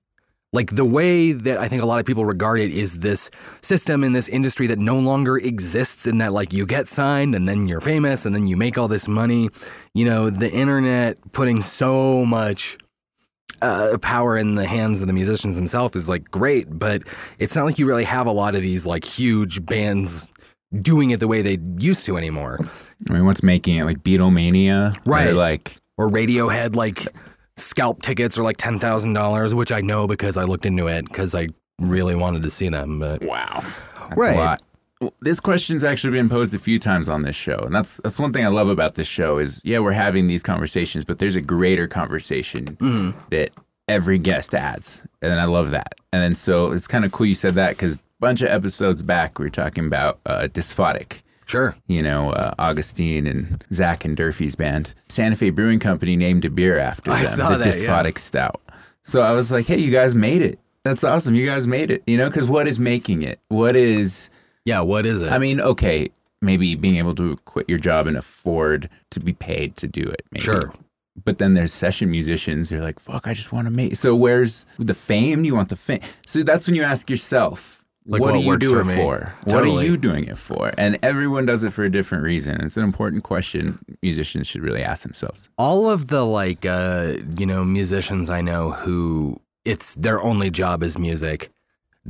[0.51, 4.03] like the way that I think a lot of people regard it is this system
[4.03, 7.69] in this industry that no longer exists in that like you get signed and then
[7.69, 9.47] you're famous and then you make all this money.
[9.93, 12.77] You know, the internet putting so much
[13.61, 17.03] uh, power in the hands of the musicians themselves is like great, but
[17.39, 20.29] it's not like you really have a lot of these like huge bands
[20.81, 22.59] doing it the way they used to anymore.
[23.09, 24.97] I mean, what's making it like Beatlemania?
[25.05, 25.29] Right.
[25.29, 27.07] Or like, Or Radiohead like
[27.57, 31.05] scalp tickets are like ten thousand dollars, which I know because I looked into it
[31.05, 31.47] because I
[31.79, 32.99] really wanted to see them.
[32.99, 33.63] But wow,
[34.15, 34.59] Right.
[35.01, 35.13] A lot.
[35.13, 38.19] Well, This question's actually been posed a few times on this show, and that's that's
[38.19, 41.35] one thing I love about this show is yeah we're having these conversations, but there's
[41.35, 42.77] a greater conversation
[43.31, 43.51] that
[43.87, 45.95] every guest adds, and I love that.
[46.13, 49.01] And then so it's kind of cool you said that because a bunch of episodes
[49.01, 54.15] back we were talking about uh, dysphotic, sure, you know, uh, Augustine and Zach and
[54.15, 54.93] Durfee's band.
[55.09, 58.11] Santa Fe Brewing Company named a beer after I them, the that, yeah.
[58.17, 58.61] Stout.
[59.03, 60.59] So I was like, hey, you guys made it.
[60.83, 61.35] That's awesome.
[61.35, 62.03] You guys made it.
[62.07, 63.39] You know, because what is making it?
[63.49, 64.29] What is,
[64.65, 64.81] yeah.
[64.81, 65.31] What is it?
[65.31, 66.09] I mean, okay,
[66.41, 70.23] maybe being able to quit your job and afford to be paid to do it.
[70.31, 70.43] Maybe.
[70.43, 70.73] Sure.
[71.23, 73.95] But then there's session musicians who are like, fuck, I just want to make.
[73.97, 75.43] So where's the fame?
[75.43, 75.99] You want the fame?
[76.25, 78.95] So that's when you ask yourself, Like, what, what do you works do for it
[78.95, 79.33] for?
[79.43, 80.71] What are you doing it for?
[80.77, 82.61] And everyone does it for a different reason.
[82.61, 85.49] It's an important question musicians should really ask themselves.
[85.57, 90.81] all of the like uh you know musicians I know who it's their only job
[90.81, 91.49] is music.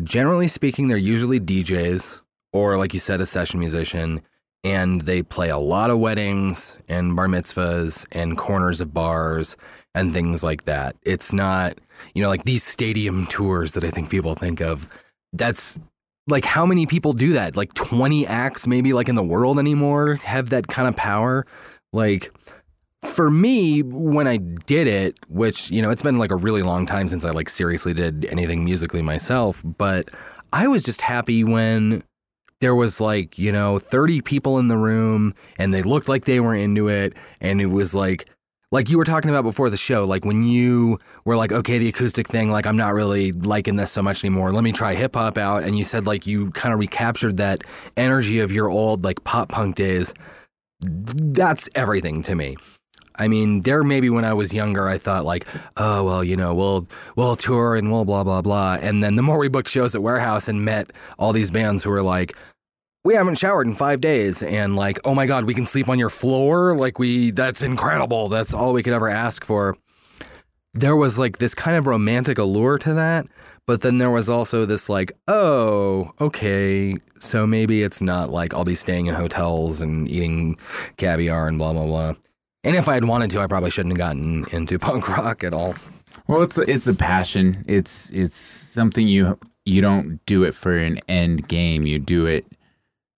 [0.03, 2.21] Generally speaking, they're usually DJs
[2.53, 4.21] or like you said, a session musician.
[4.63, 9.57] and they play a lot of weddings and bar mitzvahs and corners of bars
[9.95, 10.95] and things like that.
[11.03, 11.79] It's not,
[12.13, 14.87] you know, like these stadium tours that I think people think of.
[15.33, 15.79] That's
[16.27, 17.57] like how many people do that?
[17.57, 21.45] Like 20 acts maybe like in the world anymore have that kind of power.
[21.91, 22.31] Like
[23.03, 26.85] for me when I did it, which, you know, it's been like a really long
[26.85, 30.11] time since I like seriously did anything musically myself, but
[30.53, 32.03] I was just happy when
[32.61, 36.39] there was like, you know, 30 people in the room and they looked like they
[36.39, 37.17] were into it.
[37.41, 38.29] And it was like,
[38.71, 41.89] like you were talking about before the show, like when you were like, okay, the
[41.89, 44.53] acoustic thing, like I'm not really liking this so much anymore.
[44.53, 45.63] Let me try hip hop out.
[45.63, 47.63] And you said like you kind of recaptured that
[47.97, 50.13] energy of your old like pop punk days.
[50.79, 52.55] That's everything to me.
[53.17, 55.45] I mean, there maybe when I was younger, I thought like,
[55.77, 58.77] oh well, you know, we'll we'll tour and we'll blah blah blah.
[58.81, 61.89] And then the more we booked shows at Warehouse and met all these bands who
[61.89, 62.35] were like,
[63.03, 65.99] we haven't showered in five days and like oh my god we can sleep on
[65.99, 66.75] your floor?
[66.75, 68.29] Like we that's incredible.
[68.29, 69.77] That's all we could ever ask for.
[70.73, 73.27] There was like this kind of romantic allure to that
[73.65, 78.65] but then there was also this like oh okay so maybe it's not like i'll
[78.65, 80.57] be staying in hotels and eating
[80.97, 82.13] caviar and blah blah blah.
[82.63, 85.53] And if i had wanted to i probably shouldn't have gotten into punk rock at
[85.53, 85.75] all.
[86.27, 87.63] Well it's a, it's a passion.
[87.67, 91.85] It's it's something you you don't do it for an end game.
[91.85, 92.45] You do it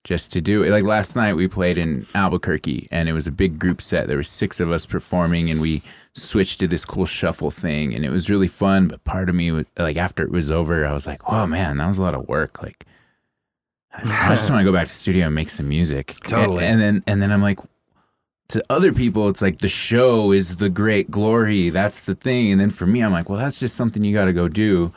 [0.04, 0.70] just to do it.
[0.70, 4.08] Like last night, we played in Albuquerque, and it was a big group set.
[4.08, 5.82] There were six of us performing, and we
[6.14, 8.88] switched to this cool shuffle thing, and it was really fun.
[8.88, 11.78] But part of me, was, like after it was over, I was like, "Oh man,
[11.78, 12.86] that was a lot of work." Like,
[13.94, 16.16] I just want to go back to studio and make some music.
[16.28, 16.66] Totally.
[16.66, 17.60] And, and then, and then I'm like,
[18.50, 21.70] to other people, it's like the show is the great glory.
[21.70, 22.52] That's the thing.
[22.52, 24.94] And then for me, I'm like, well, that's just something you got to go do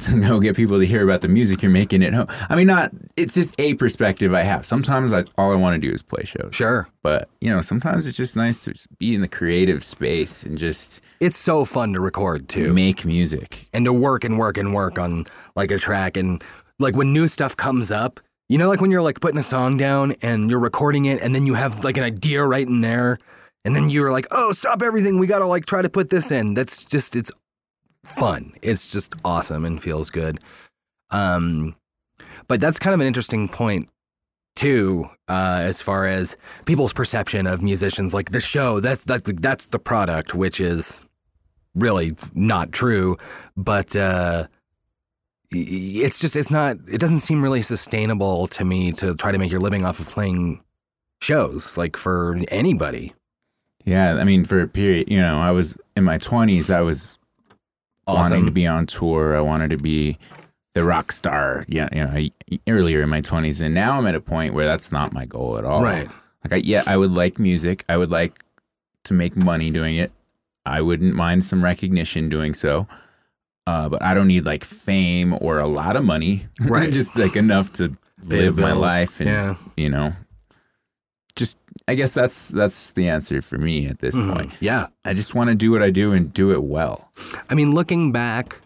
[0.06, 2.26] to go get people to hear about the music you're making at home.
[2.48, 4.64] I mean, not it's just a perspective I have.
[4.64, 6.50] Sometimes I, all I want to do is play shows.
[6.52, 10.56] Sure, but you know, sometimes it's just nice to be in the creative space and
[10.56, 11.02] just.
[11.20, 12.72] It's so fun to record too.
[12.72, 16.42] Make music and to work and work and work on like a track and
[16.78, 18.20] like when new stuff comes up.
[18.48, 21.34] You know, like when you're like putting a song down and you're recording it, and
[21.34, 23.18] then you have like an idea right in there,
[23.64, 25.20] and then you're like, "Oh, stop everything!
[25.20, 27.30] We gotta like try to put this in." That's just it's
[28.16, 28.52] fun.
[28.62, 30.38] It's just awesome and feels good.
[31.10, 31.74] Um,
[32.48, 33.88] but that's kind of an interesting point
[34.56, 38.12] too, uh, as far as people's perception of musicians.
[38.12, 41.04] Like the show, that's that's that's the product, which is
[41.74, 43.16] really not true.
[43.56, 44.46] But uh,
[45.50, 46.76] it's just it's not.
[46.90, 50.08] It doesn't seem really sustainable to me to try to make your living off of
[50.08, 50.62] playing
[51.20, 53.14] shows, like for anybody.
[53.84, 56.70] Yeah, I mean, for a period, you know, I was in my twenties.
[56.70, 57.18] I was
[58.10, 58.30] awesome.
[58.30, 59.36] wanting to be on tour.
[59.36, 60.18] I wanted to be
[60.74, 61.64] the rock star.
[61.68, 64.92] Yeah, you know, earlier in my twenties, and now I'm at a point where that's
[64.92, 65.82] not my goal at all.
[65.82, 66.08] Right.
[66.44, 67.84] Like, I, yeah, I would like music.
[67.88, 68.44] I would like
[69.04, 70.10] to make money doing it.
[70.64, 72.86] I wouldn't mind some recognition doing so.
[73.66, 76.46] Uh, but I don't need like fame or a lot of money.
[76.60, 76.92] Right.
[76.92, 79.54] Just like enough to live my life and yeah.
[79.76, 80.12] you know
[81.36, 81.58] just
[81.90, 84.52] I guess that's that's the answer for me at this mm, point.
[84.60, 84.86] Yeah.
[85.04, 87.10] I just want to do what I do and do it well.
[87.48, 88.60] I mean, looking back,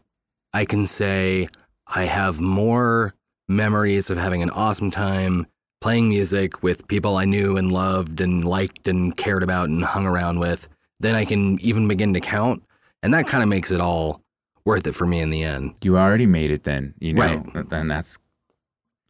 [0.52, 1.48] I can say
[1.86, 3.14] I have more
[3.48, 5.46] memories of having an awesome time
[5.80, 10.06] playing music with people I knew and loved and liked and cared about and hung
[10.06, 10.68] around with
[11.00, 12.62] than I can even begin to count.
[13.02, 14.20] And that kind of makes it all
[14.66, 15.76] worth it for me in the end.
[15.82, 17.42] You already made it then, you know.
[17.54, 17.70] Right.
[17.70, 18.18] Then that's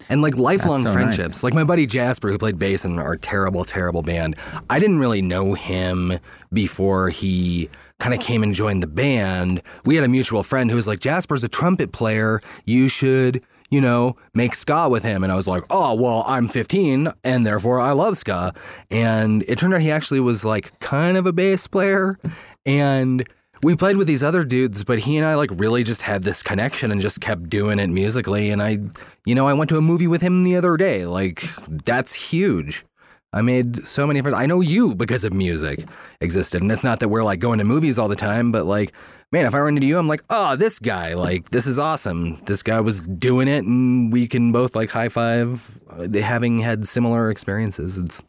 [0.08, 1.36] and like lifelong so friendships.
[1.36, 1.42] Nice.
[1.42, 4.36] Like my buddy Jasper, who played bass in our terrible, terrible band.
[4.70, 6.18] I didn't really know him
[6.52, 9.62] before he kind of came and joined the band.
[9.84, 12.40] We had a mutual friend who was like, Jasper's a trumpet player.
[12.64, 15.22] You should, you know, make ska with him.
[15.22, 18.52] And I was like, oh, well, I'm 15 and therefore I love ska.
[18.90, 22.18] And it turned out he actually was like kind of a bass player.
[22.66, 23.26] And
[23.64, 26.42] we played with these other dudes, but he and I like really just had this
[26.42, 28.50] connection and just kept doing it musically.
[28.50, 28.78] And I,
[29.24, 31.06] you know, I went to a movie with him the other day.
[31.06, 32.84] Like, that's huge.
[33.32, 34.34] I made so many friends.
[34.34, 35.84] I know you because of music
[36.20, 36.62] existed.
[36.62, 38.92] And it's not that we're like going to movies all the time, but like,
[39.32, 42.40] man, if I run into you, I'm like, oh, this guy, like, this is awesome.
[42.44, 46.86] This guy was doing it, and we can both like high five, uh, having had
[46.86, 47.98] similar experiences.
[47.98, 48.22] It's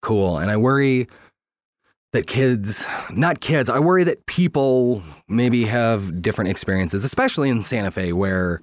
[0.00, 0.38] cool.
[0.38, 1.08] And I worry
[2.12, 7.90] that kids, not kids, I worry that people maybe have different experiences, especially in Santa
[7.90, 8.60] Fe, where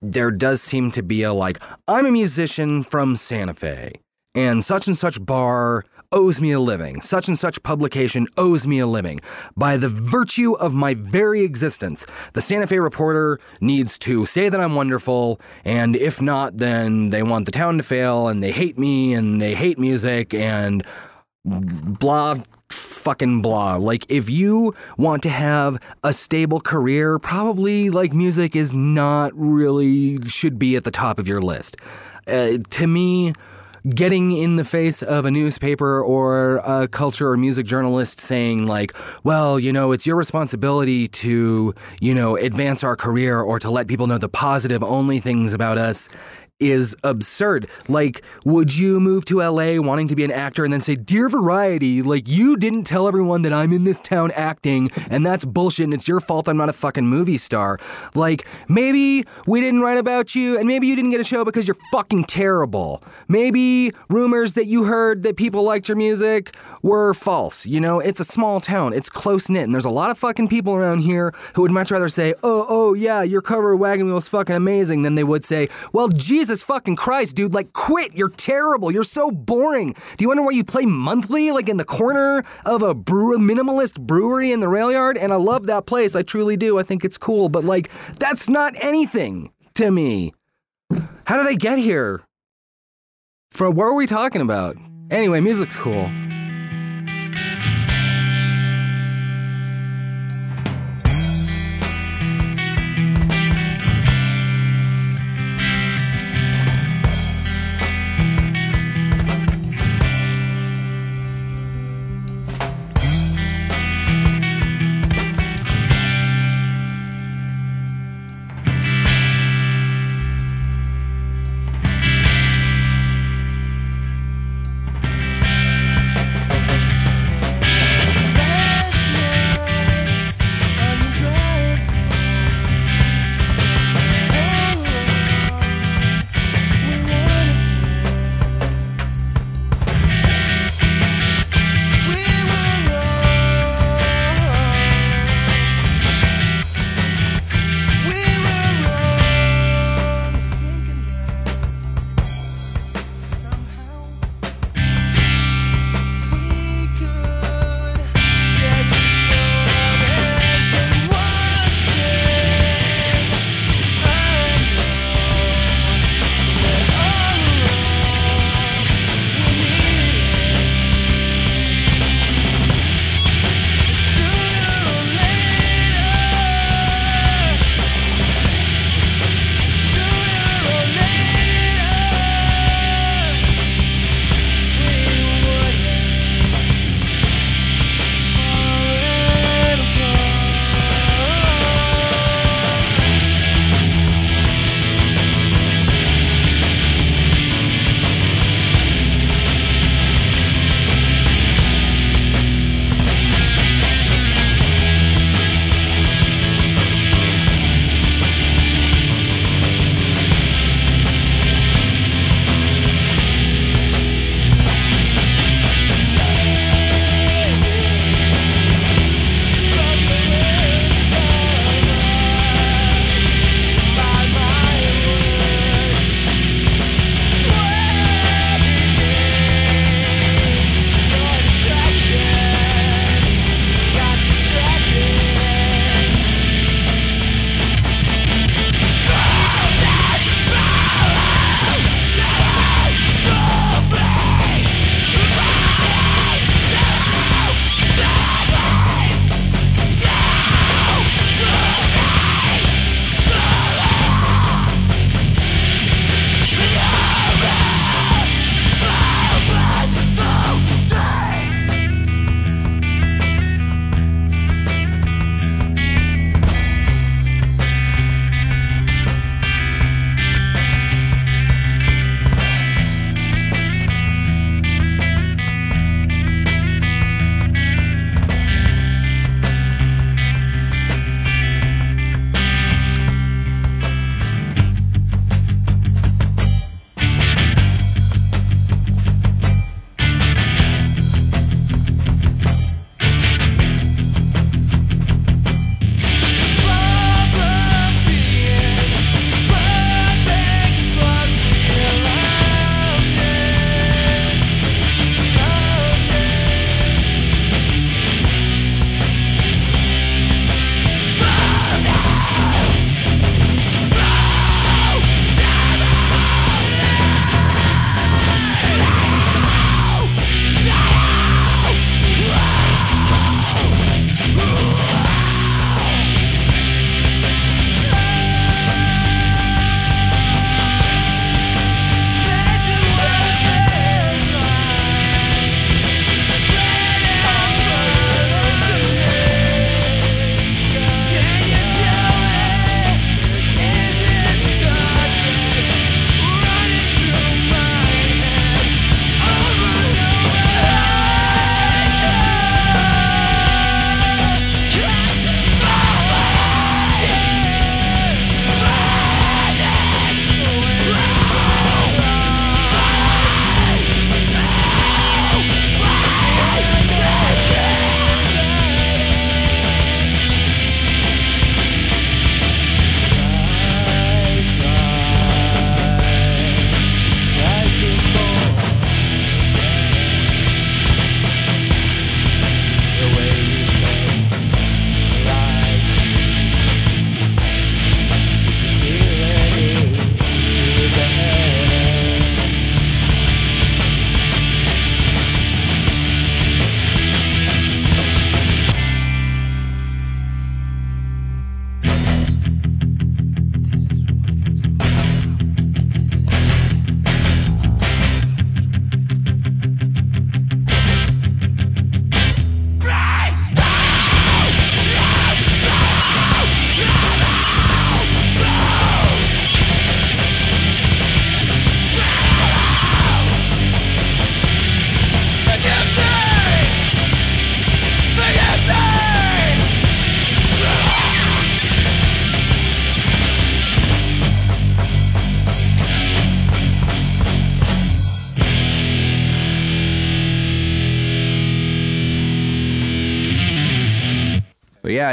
[0.00, 3.92] there does seem to be a like, I'm a musician from Santa Fe.
[4.34, 7.00] and such and such bar owes me a living.
[7.02, 9.20] Such and such publication owes me a living.
[9.56, 14.60] By the virtue of my very existence, the Santa Fe Reporter needs to say that
[14.60, 18.78] I'm wonderful, and if not, then they want the town to fail, and they hate
[18.78, 20.82] me, and they hate music, and
[21.98, 22.36] blah
[22.70, 23.76] fucking blah.
[23.76, 30.22] Like, if you want to have a stable career, probably like music is not really
[30.26, 31.76] should be at the top of your list.
[32.26, 33.32] Uh, to me,
[33.88, 38.92] getting in the face of a newspaper or a culture or music journalist saying like
[39.22, 43.86] well you know it's your responsibility to you know advance our career or to let
[43.86, 46.10] people know the positive only things about us
[46.60, 47.68] is absurd.
[47.88, 51.28] Like, would you move to LA wanting to be an actor and then say, Dear
[51.28, 55.84] Variety, like, you didn't tell everyone that I'm in this town acting, and that's bullshit,
[55.84, 57.78] and it's your fault I'm not a fucking movie star?
[58.14, 61.68] Like, maybe we didn't write about you, and maybe you didn't get a show because
[61.68, 63.02] you're fucking terrible.
[63.28, 67.66] Maybe rumors that you heard that people liked your music were false.
[67.66, 70.48] You know, it's a small town, it's close knit, and there's a lot of fucking
[70.48, 74.06] people around here who would much rather say, Oh, oh, yeah, your cover of Wagon
[74.06, 76.47] Wheel is fucking amazing, than they would say, Well, Jesus.
[76.48, 78.14] Jesus fucking Christ, dude, like quit.
[78.14, 78.90] You're terrible.
[78.90, 79.92] You're so boring.
[80.16, 84.00] Do you wonder why you play monthly, like in the corner of a brew minimalist
[84.00, 85.18] brewery in the rail yard?
[85.18, 86.16] And I love that place.
[86.16, 86.78] I truly do.
[86.78, 90.32] I think it's cool, but like that's not anything to me.
[91.26, 92.22] How did I get here?
[93.50, 94.78] From what were we talking about?
[95.10, 96.08] Anyway, music's cool.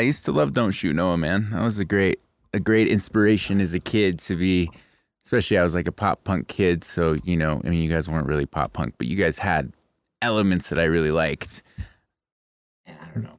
[0.05, 1.49] Used to love Don't Shoot Noah, man.
[1.51, 2.19] That was a great
[2.53, 4.69] a great inspiration as a kid to be
[5.25, 8.07] especially I was like a pop punk kid, so you know, I mean you guys
[8.07, 9.73] weren't really pop punk, but you guys had
[10.21, 11.63] elements that I really liked.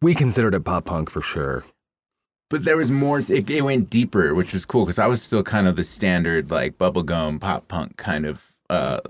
[0.01, 1.65] We considered it pop punk for sure.
[2.49, 5.43] But there was more it, it went deeper, which was cool cuz I was still
[5.43, 9.01] kind of the standard like bubblegum pop punk kind of uh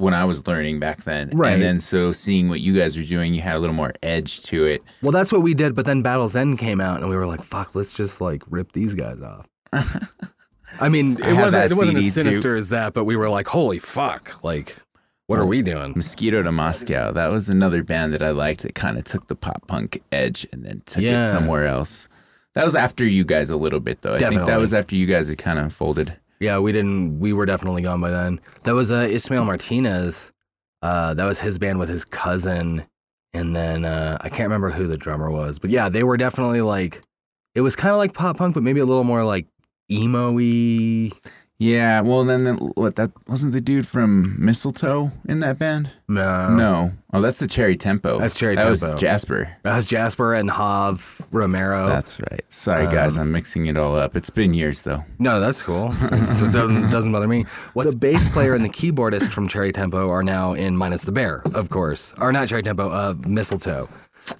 [0.00, 1.30] when I was learning back then.
[1.32, 1.52] Right.
[1.52, 4.40] And then so seeing what you guys were doing, you had a little more edge
[4.44, 4.82] to it.
[5.02, 7.42] Well, that's what we did, but then Battle's End came out, and we were like,
[7.44, 9.46] "Fuck, let's just like rip these guys off."
[10.80, 12.20] I mean, it have wasn't it wasn't CD as too.
[12.22, 14.76] sinister as that, but we were like, "Holy fuck!" Like,
[15.26, 15.92] what are we doing?
[15.96, 17.12] Mosquito to Moscow.
[17.12, 20.46] That was another band that I liked that kind of took the pop punk edge
[20.52, 21.18] and then took Yeah.
[21.26, 22.08] it somewhere else.
[22.54, 24.14] That was after you guys a little bit though.
[24.14, 26.16] I think that was after you guys had kind of folded.
[26.40, 27.20] Yeah, we didn't.
[27.20, 28.40] We were definitely gone by then.
[28.64, 30.32] That was uh, Ismail Martinez.
[30.82, 32.86] Uh, that was his band with his cousin,
[33.34, 36.62] and then uh, I can't remember who the drummer was, but yeah, they were definitely
[36.62, 37.02] like.
[37.54, 39.46] It was kind of like pop punk, but maybe a little more like
[39.90, 41.10] emo-y.
[41.62, 45.90] Yeah, well then the, what that wasn't the dude from Mistletoe in that band?
[46.08, 46.92] No, no.
[47.12, 48.18] Oh, that's the Cherry Tempo.
[48.18, 48.70] That's Cherry that Tempo.
[48.92, 49.54] was Jasper.
[49.62, 51.86] that was Jasper and Hav Romero.
[51.86, 52.40] That's right.
[52.50, 54.16] Sorry guys, Um, I'm mixing it all up.
[54.16, 55.04] It's been years though.
[55.18, 55.88] No, that's cool.
[56.00, 57.44] It just doesn't doesn't bother me.
[57.74, 61.12] What the bass player and the keyboardist from Cherry Tempo are now in Minus the
[61.12, 63.86] Bear, of course, or not Cherry Tempo, uh, Mistletoe.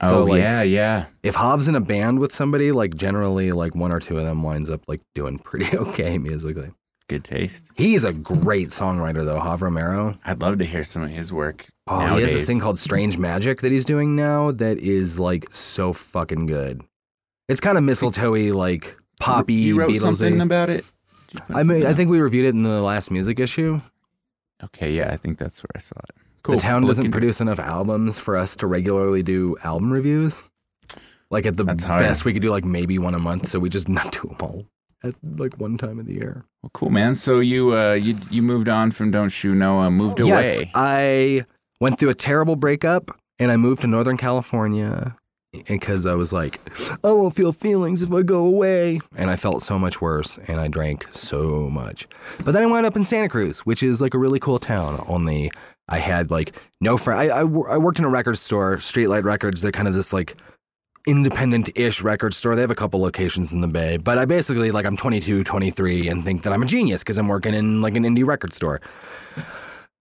[0.00, 1.04] oh like, yeah, yeah.
[1.22, 4.42] if Hav's in a band with somebody, like generally, like one or two of them
[4.42, 6.70] winds up like doing pretty okay musically.
[7.10, 7.72] Good taste.
[7.74, 10.14] He's a great songwriter though, Hav Romero.
[10.24, 11.66] I'd love to hear some of his work.
[11.88, 12.14] Oh, nowadays.
[12.16, 15.92] he has this thing called Strange Magic that he's doing now that is like so
[15.92, 16.82] fucking good.
[17.48, 19.98] It's kind of mistletoe like poppy, You wrote Beatlesy.
[19.98, 20.84] something about it.
[21.30, 23.80] Did you put I mean, I think we reviewed it in the last music issue.
[24.62, 26.14] Okay, yeah, I think that's where I saw it.
[26.44, 26.54] Cool.
[26.54, 27.18] The town I'll doesn't into it.
[27.18, 30.48] produce enough albums for us to regularly do album reviews.
[31.28, 32.02] Like at the That's hard.
[32.02, 33.48] best, we could do like maybe one a month.
[33.48, 34.66] So we just not do them all
[35.02, 36.44] at like one time of the year.
[36.62, 37.14] Well, cool, man.
[37.14, 40.70] So you uh you you moved on from Don't Shoot Noah, moved Yes, away.
[40.74, 41.44] I
[41.80, 45.16] went through a terrible breakup and I moved to Northern California
[45.66, 46.60] because I was like,
[47.02, 49.00] I won't feel feelings if I go away.
[49.16, 52.06] And I felt so much worse and I drank so much.
[52.44, 55.02] But then I wound up in Santa Cruz, which is like a really cool town.
[55.08, 55.50] Only
[55.88, 57.18] I had like no friend.
[57.20, 59.62] I, I, I worked in a record store, Streetlight Records.
[59.62, 60.36] They're kind of this like
[61.06, 62.54] independent-ish record store.
[62.54, 66.08] They have a couple locations in the Bay, but I basically like I'm 22, 23
[66.08, 68.80] and think that I'm a genius because I'm working in like an indie record store.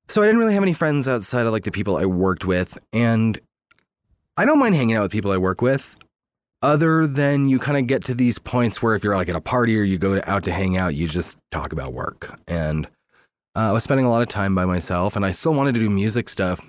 [0.10, 2.78] So I didn't really have any friends outside of like the people I worked with,
[2.91, 3.39] and
[4.38, 5.95] I don't mind hanging out with people I work with.
[6.62, 9.41] Other than you kind of get to these points where if you're like at a
[9.41, 12.38] party or you go out to hang out, you just talk about work.
[12.47, 12.86] And
[13.56, 15.80] uh, I was spending a lot of time by myself, and I still wanted to
[15.80, 16.60] do music stuff.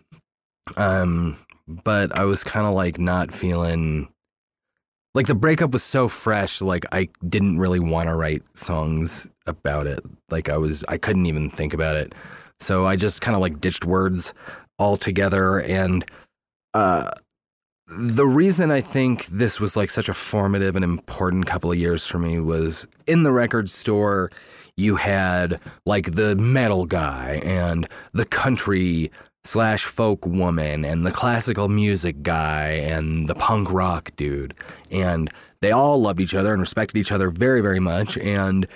[0.76, 4.08] Um, but I was kind of like not feeling
[5.14, 6.60] like the breakup was so fresh.
[6.60, 10.00] Like I didn't really want to write songs about it.
[10.30, 12.14] Like I was, I couldn't even think about it.
[12.60, 14.32] So I just kind of like ditched words
[14.78, 15.60] altogether.
[15.60, 16.04] And
[16.74, 17.10] uh,
[17.86, 22.06] the reason I think this was like such a formative and important couple of years
[22.06, 24.30] for me was in the record store,
[24.76, 29.10] you had like the metal guy and the country
[29.44, 34.54] slash folk woman and the classical music guy and the punk rock dude.
[34.90, 35.30] And
[35.60, 38.18] they all loved each other and respected each other very, very much.
[38.18, 38.66] And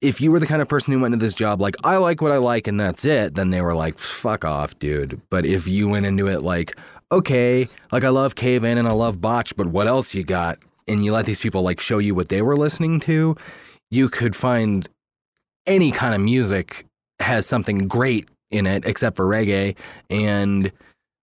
[0.00, 2.20] if you were the kind of person who went into this job like I like
[2.20, 5.20] what I like and that's it, then they were like fuck off, dude.
[5.30, 6.76] But if you went into it like
[7.10, 10.58] okay, like I love Cave In and I love Botch, but what else you got?
[10.86, 13.36] And you let these people like show you what they were listening to,
[13.90, 14.86] you could find
[15.66, 16.84] any kind of music
[17.20, 19.76] has something great in it except for reggae.
[20.10, 20.72] And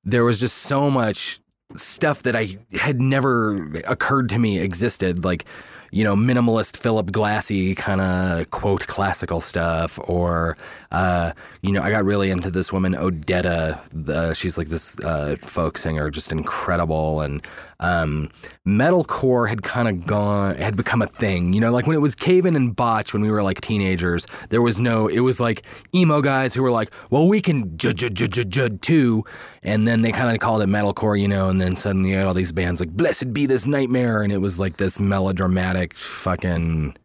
[0.03, 1.39] there was just so much
[1.75, 5.23] stuff that I had never occurred to me existed.
[5.23, 5.45] Like
[5.91, 10.57] you know minimalist Philip Glassy kind of quote classical stuff or
[10.91, 15.35] uh, you know I got really into this woman Odetta the, she's like this uh,
[15.41, 17.45] folk singer just incredible and
[17.81, 18.29] um,
[18.65, 22.15] metalcore had kind of gone had become a thing you know like when it was
[22.15, 25.63] Cave In and Botch when we were like teenagers there was no it was like
[25.93, 29.25] emo guys who were like well we can jud jud jud jud jud too
[29.63, 32.27] and then they kind of called it metalcore you know and then suddenly you had
[32.27, 36.95] all these bands like blessed be this nightmare and it was like this melodramatic fucking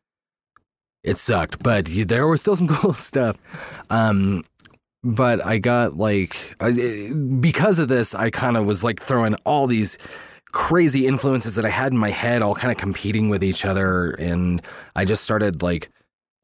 [1.03, 3.37] it sucked but there was still some cool stuff.
[3.91, 4.45] Um
[5.05, 6.37] but I got like
[7.41, 9.99] because of this I kind of was like throwing all these
[10.53, 14.13] crazy influences that I had in my head all kind of competing with each other
[14.13, 14.63] and
[14.95, 15.91] I just started like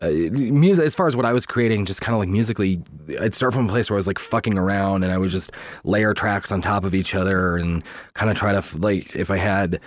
[0.03, 2.83] uh, music as far as what I was creating just kind of like musically
[3.21, 5.53] I'd start from a place where I was like fucking around and I would just
[5.85, 7.83] layer tracks on top of each other and
[8.15, 9.81] kind of try to like if I had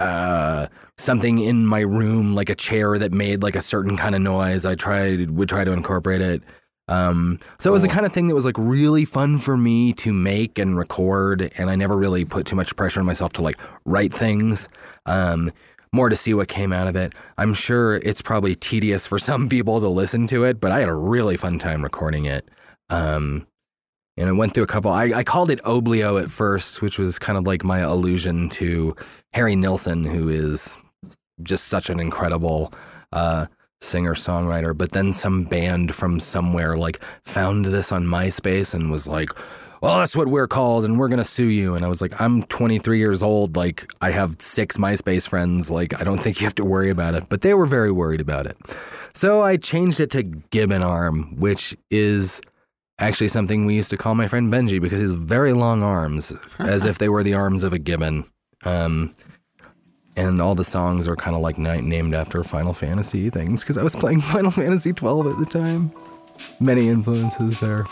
[0.00, 4.22] uh, something in my room, like a chair that made like a certain kind of
[4.22, 4.66] noise.
[4.66, 6.42] I tried would try to incorporate it.
[6.88, 9.92] Um, so it was the kind of thing that was like really fun for me
[9.94, 13.42] to make and record, and I never really put too much pressure on myself to
[13.42, 14.68] like write things.
[15.06, 15.52] Um,
[15.92, 17.12] more to see what came out of it.
[17.36, 20.88] I'm sure it's probably tedious for some people to listen to it, but I had
[20.88, 22.48] a really fun time recording it.
[22.88, 23.46] Um,
[24.16, 24.90] and I went through a couple.
[24.90, 28.94] I, I called it Oblio at first, which was kind of like my allusion to
[29.32, 30.76] Harry Nilsson, who is
[31.42, 32.72] just such an incredible
[33.12, 33.46] uh,
[33.80, 34.76] singer songwriter.
[34.76, 39.30] But then some band from somewhere like found this on MySpace and was like,
[39.80, 41.74] well, that's what we're called and we're going to sue you.
[41.74, 43.56] And I was like, I'm 23 years old.
[43.56, 45.70] Like, I have six MySpace friends.
[45.70, 47.28] Like, I don't think you have to worry about it.
[47.28, 48.58] But they were very worried about it.
[49.14, 52.40] So I changed it to Gibbon Arm, which is
[52.98, 56.34] actually something we used to call my friend Benji because he has very long arms,
[56.58, 58.24] as if they were the arms of a gibbon.
[58.64, 59.12] Um,
[60.16, 63.82] and all the songs are kind of like named after Final Fantasy things because I
[63.82, 65.92] was playing Final Fantasy 12 at the time.
[66.58, 67.84] Many influences there.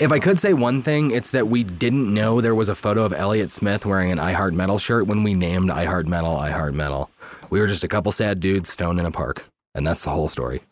[0.00, 3.04] If I could say one thing, it's that we didn't know there was a photo
[3.04, 6.38] of Elliott Smith wearing an I Heart Metal shirt when we named I Heart Metal
[6.38, 7.10] I Heart Metal.
[7.50, 9.44] We were just a couple sad dudes stoned in a park.
[9.74, 10.62] And that's the whole story.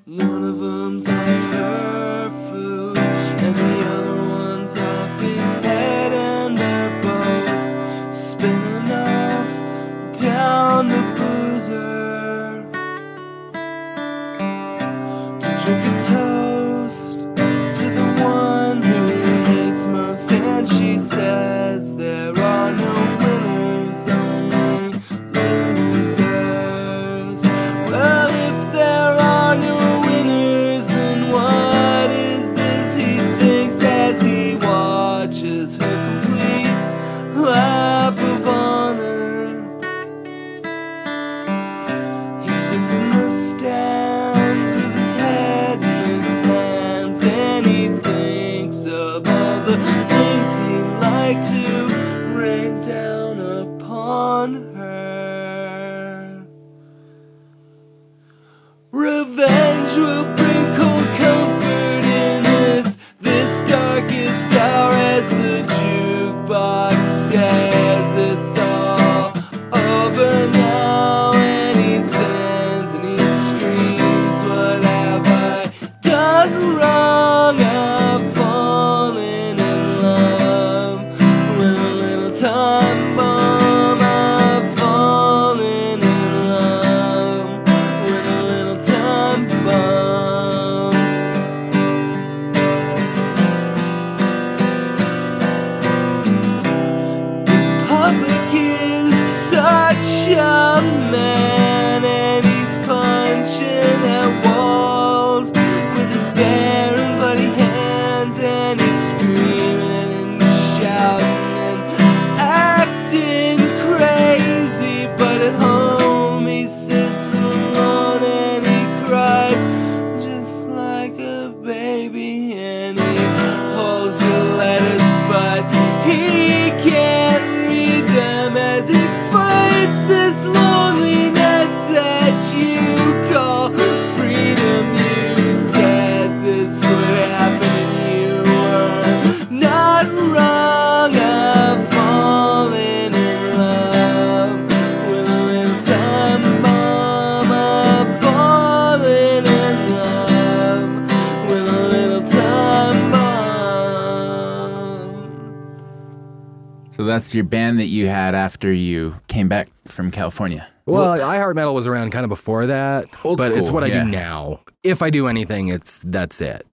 [157.18, 160.68] That's your band that you had after you came back from California.
[160.86, 163.82] Well, I Heart Metal was around kind of before that, Old but it's school, what
[163.84, 164.60] I do now.
[164.84, 166.64] If I do anything, it's that's it.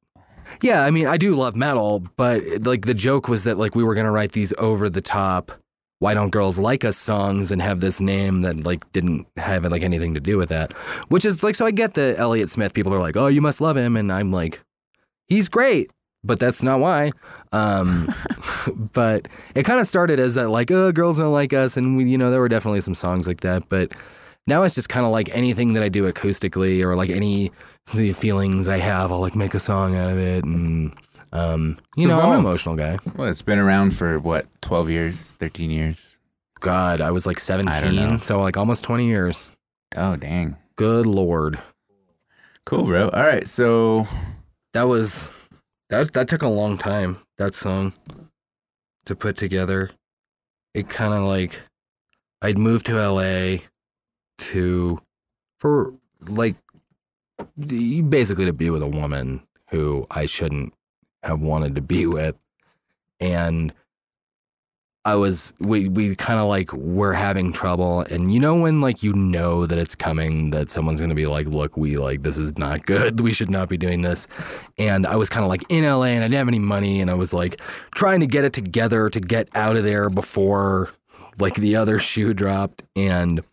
[0.61, 3.83] Yeah, I mean, I do love metal, but like the joke was that like we
[3.83, 5.51] were gonna write these over the top
[5.97, 9.81] "Why Don't Girls Like Us" songs and have this name that like didn't have like
[9.81, 10.73] anything to do with that.
[11.09, 13.61] Which is like, so I get the Elliott Smith people are like, "Oh, you must
[13.61, 14.61] love him," and I'm like,
[15.27, 15.89] "He's great."
[16.25, 17.11] But that's not why.
[17.51, 18.13] Um,
[18.93, 21.77] but it kind of started as that, like, oh, girls don't like us.
[21.77, 23.69] And, we, you know, there were definitely some songs like that.
[23.69, 23.91] But
[24.47, 27.51] now it's just kind of like anything that I do acoustically or like any
[27.87, 30.43] feelings I have, I'll like make a song out of it.
[30.43, 30.95] And,
[31.31, 32.97] um, you It's know, I'm an emotional guy.
[33.15, 36.17] Well, it's been around for what, 12 years, 13 years?
[36.59, 37.71] God, I was like I don't know.
[38.01, 39.51] 17, so like almost 20 years.
[39.95, 40.57] Oh, dang.
[40.75, 41.59] Good Lord.
[42.65, 43.09] Cool, bro.
[43.09, 43.47] All right.
[43.47, 44.07] So,
[44.73, 45.31] That was,
[45.95, 47.93] that, that took a long time, that song
[49.05, 49.91] to put together.
[50.73, 51.61] It kind of like,
[52.41, 53.59] I'd moved to LA
[54.39, 54.99] to,
[55.59, 55.93] for
[56.27, 56.55] like,
[57.57, 60.73] basically to be with a woman who I shouldn't
[61.23, 62.35] have wanted to be with.
[63.21, 63.73] And
[65.05, 68.01] I was we we kind of like were having trouble.
[68.01, 71.45] And you know when like you know that it's coming that someone's to be like
[71.45, 73.19] look we like this is not good.
[73.25, 74.27] We should not be doing this.
[74.77, 77.01] And I was kind of like in LA and I didn't have any money.
[77.01, 77.59] And I was like
[77.95, 80.91] trying to get it together to get out of there before
[81.39, 82.83] like the other shoe dropped.
[82.95, 83.43] And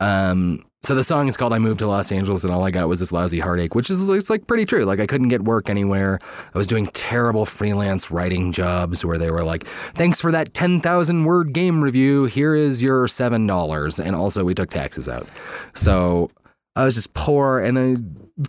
[0.00, 2.88] um so the song is called I moved to Los Angeles and all I got
[2.88, 4.84] was this lousy heartache which is it's like pretty true.
[4.84, 6.18] Like I couldn't get work anywhere.
[6.54, 9.64] I was doing terrible freelance writing jobs where they were like
[9.94, 12.26] thanks for that 10,000 word game review.
[12.26, 15.26] Here is your $7 and also we took taxes out.
[15.74, 16.30] So
[16.76, 17.96] I was just poor and I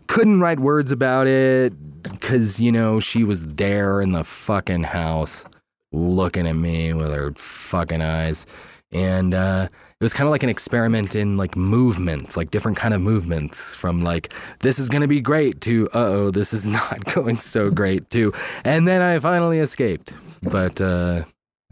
[0.07, 1.73] couldn't write words about it
[2.19, 5.45] cuz you know she was there in the fucking house
[5.93, 8.45] looking at me with her fucking eyes.
[8.91, 9.69] And uh
[10.05, 14.03] was kind of like an experiment in like movements like different kind of movements from
[14.03, 18.07] like this is going to be great to uh-oh this is not going so great
[18.11, 18.31] to
[18.63, 20.13] and then i finally escaped.
[20.43, 21.23] But uh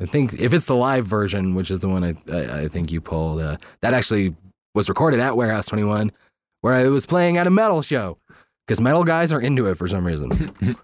[0.01, 2.91] i think if it's the live version which is the one i i, I think
[2.91, 4.35] you pulled uh, that actually
[4.73, 6.11] was recorded at warehouse 21
[6.61, 8.17] where i was playing at a metal show
[8.65, 10.31] because metal guys are into it for some reason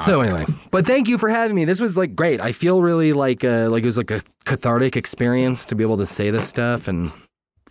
[0.00, 1.64] so anyway, but thank you for having me.
[1.64, 2.40] This was like great.
[2.40, 5.98] I feel really like uh, like it was like a cathartic experience to be able
[5.98, 7.12] to say this stuff and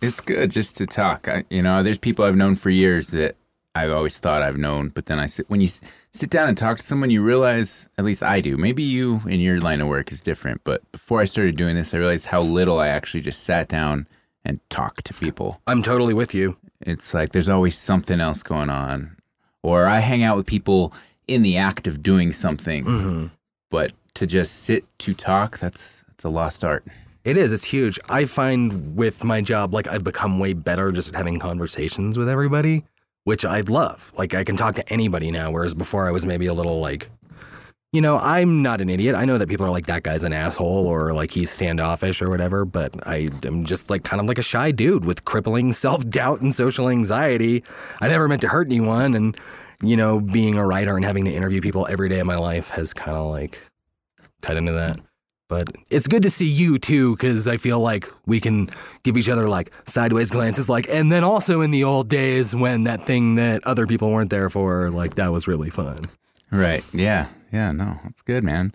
[0.00, 1.28] It's good just to talk.
[1.28, 3.36] I, you know, there's people I've known for years that
[3.74, 5.68] I've always thought I've known, but then I sit when you
[6.12, 8.56] sit down and talk to someone, you realize, at least I do.
[8.56, 11.94] Maybe you in your line of work is different, but before I started doing this,
[11.94, 14.06] I realized how little I actually just sat down
[14.44, 15.60] and talked to people.
[15.66, 16.56] I'm totally with you.
[16.80, 19.16] It's like there's always something else going on,
[19.62, 20.92] or I hang out with people
[21.28, 23.26] in the act of doing something, Mm-hmm.
[23.70, 26.84] but to just sit to talk, that's that's a lost art.
[27.24, 27.52] It is.
[27.52, 27.98] It's huge.
[28.08, 32.84] I find with my job, like I've become way better just having conversations with everybody,
[33.24, 34.12] which I love.
[34.18, 37.08] Like I can talk to anybody now, whereas before I was maybe a little like
[37.94, 39.14] you know, I'm not an idiot.
[39.14, 42.30] I know that people are like, that guy's an asshole or like he's standoffish or
[42.30, 46.08] whatever, but I am just like kind of like a shy dude with crippling self
[46.08, 47.62] doubt and social anxiety.
[48.00, 49.14] I never meant to hurt anyone.
[49.14, 49.38] And,
[49.82, 52.70] you know, being a writer and having to interview people every day of my life
[52.70, 53.60] has kind of like
[54.40, 54.98] cut into that.
[55.48, 58.70] But it's good to see you too, because I feel like we can
[59.02, 62.84] give each other like sideways glances, like, and then also in the old days when
[62.84, 66.04] that thing that other people weren't there for, like, that was really fun.
[66.50, 66.82] Right.
[66.94, 67.26] Yeah.
[67.52, 67.72] Yeah.
[67.72, 68.72] No, that's good, man.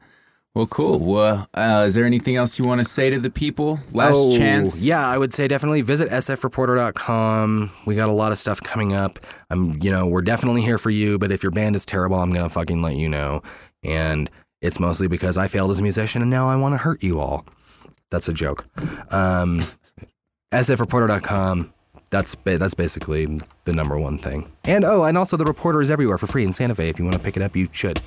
[0.57, 0.97] Well, cool.
[0.97, 3.79] Well, uh, is there anything else you want to say to the people?
[3.93, 4.83] Last Oh, chance.
[4.83, 7.69] Yeah, I would say definitely visit sfreporter.com.
[7.85, 9.19] We got a lot of stuff coming up.
[9.51, 12.31] I'm, you know, we're definitely here for you, but if your band is terrible, I'm
[12.31, 13.43] going to fucking let you know.
[13.83, 17.03] And it's mostly because I failed as a musician and now I want to hurt
[17.03, 17.45] you all.
[18.09, 18.65] That's a joke.
[19.13, 19.67] Um,
[20.51, 21.71] sfreporter.com.
[22.09, 24.51] That's ba- that's basically the number one thing.
[24.63, 26.89] And oh, and also the reporter is everywhere for free in Santa Fe.
[26.89, 28.01] If you want to pick it up, you should.